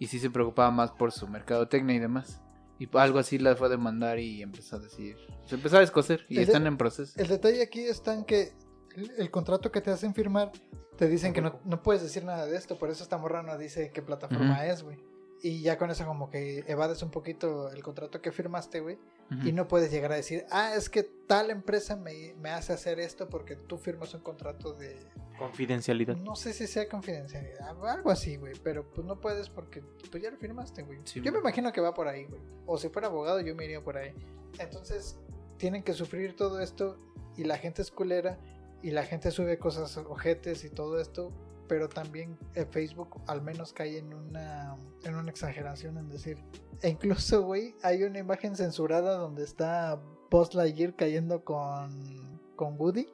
Y 0.00 0.08
sí 0.08 0.18
se 0.18 0.30
preocupaba 0.30 0.72
más 0.72 0.90
por 0.90 1.12
su 1.12 1.28
mercadotecnia 1.28 1.94
y 1.94 1.98
demás. 2.00 2.40
Y 2.80 2.88
algo 2.96 3.18
así 3.20 3.38
la 3.38 3.54
fue 3.54 3.66
a 3.68 3.70
demandar 3.70 4.18
y 4.18 4.42
empezó 4.42 4.76
a 4.76 4.78
decir. 4.80 5.16
Se 5.44 5.54
empezó 5.54 5.76
a 5.76 5.80
descoser 5.80 6.24
y 6.28 6.38
El 6.38 6.46
de- 6.46 6.52
están 6.52 6.66
en 6.66 6.76
proceso. 6.76 7.12
El 7.20 7.28
detalle 7.28 7.62
aquí 7.62 7.80
está 7.82 8.14
en 8.14 8.24
que 8.24 8.52
el, 8.96 9.12
el 9.18 9.30
contrato 9.30 9.70
que 9.70 9.80
te 9.82 9.90
hacen 9.90 10.14
firmar 10.14 10.50
te 10.96 11.06
dicen 11.06 11.32
que 11.32 11.40
no, 11.42 11.60
no 11.64 11.82
puedes 11.82 12.02
decir 12.02 12.24
nada 12.24 12.46
de 12.46 12.56
esto, 12.56 12.78
por 12.78 12.90
eso 12.90 13.02
esta 13.02 13.16
morra 13.18 13.42
no 13.42 13.56
dice 13.56 13.90
qué 13.92 14.02
plataforma 14.02 14.66
es, 14.66 14.82
güey. 14.82 14.98
Y 15.42 15.62
ya 15.62 15.78
con 15.78 15.90
eso 15.90 16.04
como 16.04 16.28
que 16.30 16.64
evades 16.66 17.02
un 17.02 17.10
poquito 17.10 17.70
el 17.70 17.82
contrato 17.82 18.20
que 18.20 18.32
firmaste, 18.32 18.80
güey. 18.80 18.98
Y 19.44 19.52
no 19.52 19.68
puedes 19.68 19.92
llegar 19.92 20.10
a 20.12 20.16
decir, 20.16 20.44
ah, 20.50 20.74
es 20.74 20.90
que 20.90 21.04
tal 21.04 21.50
empresa 21.50 21.94
me, 21.94 22.34
me 22.40 22.50
hace 22.50 22.72
hacer 22.72 22.98
esto 22.98 23.28
porque 23.28 23.54
tú 23.54 23.78
firmas 23.78 24.12
un 24.14 24.22
contrato 24.22 24.72
de... 24.72 24.98
Confidencialidad. 25.38 26.16
No 26.16 26.34
sé 26.34 26.52
si 26.52 26.66
sea 26.66 26.88
confidencialidad, 26.88 27.68
algo 27.88 28.10
así, 28.10 28.36
güey. 28.36 28.54
Pero 28.62 28.84
pues 28.90 29.06
no 29.06 29.20
puedes 29.20 29.48
porque 29.48 29.82
pues 30.10 30.22
ya 30.22 30.30
lo 30.30 30.36
firmaste, 30.36 30.82
güey. 30.82 30.98
Sí, 31.04 31.20
yo 31.20 31.32
me 31.32 31.38
imagino 31.38 31.72
que 31.72 31.80
va 31.80 31.94
por 31.94 32.08
ahí, 32.08 32.24
güey. 32.24 32.42
O 32.66 32.76
si 32.76 32.88
fuera 32.88 33.06
abogado 33.06 33.40
yo 33.40 33.54
me 33.54 33.64
iría 33.64 33.82
por 33.82 33.96
ahí. 33.96 34.12
Entonces 34.58 35.16
tienen 35.56 35.82
que 35.84 35.92
sufrir 35.94 36.34
todo 36.34 36.60
esto 36.60 36.98
y 37.36 37.44
la 37.44 37.56
gente 37.56 37.82
es 37.82 37.90
culera 37.90 38.38
y 38.82 38.90
la 38.90 39.04
gente 39.04 39.30
sube 39.30 39.58
cosas 39.58 39.96
ojetes 39.96 40.64
y 40.64 40.70
todo 40.70 41.00
esto. 41.00 41.32
Pero 41.70 41.88
también 41.88 42.36
eh, 42.56 42.66
Facebook 42.68 43.22
al 43.28 43.42
menos 43.42 43.72
cae 43.72 43.98
en 43.98 44.12
una, 44.12 44.76
en 45.04 45.14
una 45.14 45.30
exageración 45.30 45.96
en 45.98 46.08
decir. 46.08 46.36
E 46.82 46.88
incluso, 46.88 47.42
güey, 47.42 47.76
hay 47.84 48.02
una 48.02 48.18
imagen 48.18 48.56
censurada 48.56 49.14
donde 49.16 49.44
está 49.44 50.00
Buzz 50.32 50.52
Lightyear 50.54 50.96
cayendo 50.96 51.44
con, 51.44 52.40
con 52.56 52.74
Woody. 52.76 53.06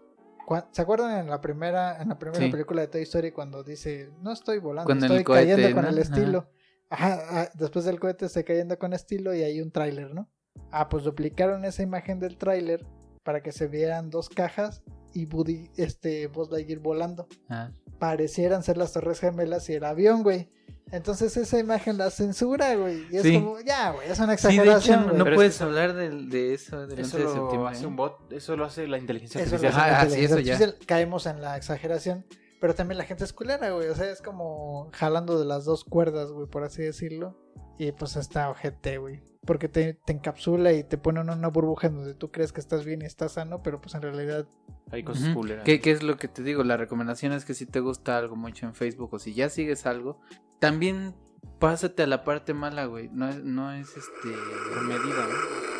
¿Se 0.72 0.80
acuerdan 0.80 1.18
en 1.18 1.28
la 1.28 1.42
primera, 1.42 2.00
en 2.00 2.08
la 2.08 2.18
primera 2.18 2.42
Sí. 2.46 2.50
película 2.50 2.80
de 2.80 2.88
Toy 2.88 3.02
Story 3.02 3.30
cuando 3.32 3.62
dice 3.62 4.10
no 4.22 4.32
estoy 4.32 4.58
volando, 4.58 4.90
estoy 4.94 5.22
cohete, 5.22 5.50
cayendo 5.52 5.74
con 5.74 5.82
¿no? 5.84 5.90
el 5.90 5.98
Ajá. 5.98 6.02
estilo? 6.14 6.48
Ajá, 6.88 7.18
ah, 7.30 7.50
después 7.54 7.84
del 7.84 8.00
cohete 8.00 8.24
estoy 8.26 8.44
cayendo 8.44 8.78
con 8.78 8.94
estilo 8.94 9.34
y 9.34 9.42
hay 9.42 9.60
un 9.60 9.70
tráiler, 9.70 10.14
¿no? 10.14 10.30
Ah, 10.70 10.88
pues 10.88 11.04
duplicaron 11.04 11.64
esa 11.66 11.82
imagen 11.82 12.20
del 12.20 12.38
tráiler 12.38 12.86
para 13.26 13.42
que 13.42 13.52
se 13.52 13.66
vieran 13.66 14.08
dos 14.08 14.30
cajas 14.30 14.82
y 15.12 15.26
Woody, 15.26 15.70
este, 15.76 16.28
Buzz 16.28 16.50
Lightyear 16.50 16.78
volando. 16.80 17.26
Ah. 17.50 17.70
Parecieran 17.98 18.62
ser 18.62 18.78
las 18.78 18.92
torres 18.94 19.20
gemelas 19.20 19.68
y 19.68 19.74
el 19.74 19.84
avión, 19.84 20.22
güey. 20.22 20.48
Entonces 20.92 21.36
esa 21.36 21.58
imagen 21.58 21.98
la 21.98 22.10
censura, 22.10 22.76
güey. 22.76 23.04
Y 23.10 23.16
es 23.16 23.22
Sí. 23.24 23.34
como, 23.34 23.58
ya, 23.60 23.90
güey, 23.90 24.08
es 24.08 24.18
una 24.20 24.36
Sí, 24.36 24.46
de 24.46 24.52
exageración, 24.52 24.94
hecho, 25.00 25.04
güey. 25.08 25.18
no 25.18 25.24
Pero 25.24 25.34
es 25.34 25.38
puedes 25.38 25.58
que- 25.58 25.64
hablar 25.64 25.94
del- 25.94 26.30
de, 26.30 26.54
eso 26.54 26.76
delante 26.82 27.02
Eso 27.02 27.18
de 27.18 27.24
septiembre. 27.26 27.70
hace 27.72 27.84
¿eh? 27.84 27.86
un 27.88 27.96
bot, 27.96 28.32
eso 28.32 28.56
lo 28.56 28.64
hace 28.64 28.86
la 28.86 28.98
inteligencia 28.98 29.42
Eso 29.42 29.56
artificial. 29.56 29.72
lo 29.72 29.78
hace 29.84 29.90
Ah, 29.96 30.04
la 30.04 30.10
ah, 30.12 30.14
sí, 30.14 30.24
eso 30.24 30.38
ya. 30.38 30.74
Caemos 30.86 31.26
en 31.26 31.40
la 31.42 31.56
exageración. 31.56 32.24
Pero 32.60 32.74
también 32.74 32.96
la 32.98 33.04
gente 33.04 33.24
es 33.24 33.32
culera, 33.32 33.70
güey. 33.72 33.88
O 33.88 33.94
sea, 33.94 34.10
es 34.10 34.22
como 34.22 34.88
jalando 34.94 35.38
de 35.38 35.44
las 35.44 35.64
dos 35.66 35.84
cuerdas, 35.84 36.30
güey, 36.30 36.46
por 36.46 36.62
así 36.64 36.82
decirlo. 36.82 37.36
Y 37.78 37.92
pues 37.92 38.16
está 38.16 38.48
ojete, 38.48 38.96
güey 38.98 39.20
porque 39.46 39.68
te, 39.68 39.98
encapsula 40.08 40.72
y 40.72 40.84
te 40.84 40.98
pone 40.98 41.20
en 41.20 41.30
una 41.30 41.48
burbuja 41.48 41.86
en 41.86 41.94
donde 41.94 42.14
tú 42.14 42.30
crees 42.30 42.52
que 42.52 42.60
estás 42.60 42.84
bien 42.84 43.02
y 43.02 43.06
estás 43.06 43.32
sano, 43.32 43.62
pero 43.62 43.80
pues 43.80 43.94
en 43.94 44.02
realidad... 44.02 44.46
Hay 44.90 45.02
cosas 45.02 45.34
uh 45.34 45.44
¿Qué, 45.64 45.80
es 45.84 46.02
lo 46.02 46.16
que 46.16 46.28
te 46.28 46.42
digo? 46.42 46.62
La 46.62 46.76
recomendación 46.76 47.32
es 47.32 47.44
que 47.44 47.54
si 47.54 47.66
te 47.66 47.80
gusta 47.80 48.18
algo 48.18 48.36
mucho 48.36 48.66
en 48.66 48.74
Facebook 48.74 49.14
o 49.14 49.18
si 49.18 49.34
ya 49.34 49.48
sigues 49.48 49.86
algo, 49.86 50.20
también 50.58 51.14
pásate 51.58 52.02
a 52.02 52.06
la 52.06 52.24
parte 52.24 52.54
mala, 52.54 52.84
güey. 52.84 53.08
No, 53.12 53.28
es, 53.28 53.42
no 53.42 53.72
es 53.72 53.88
este... 53.88 54.28
medida, 54.82 55.26
¿no? 55.26 55.76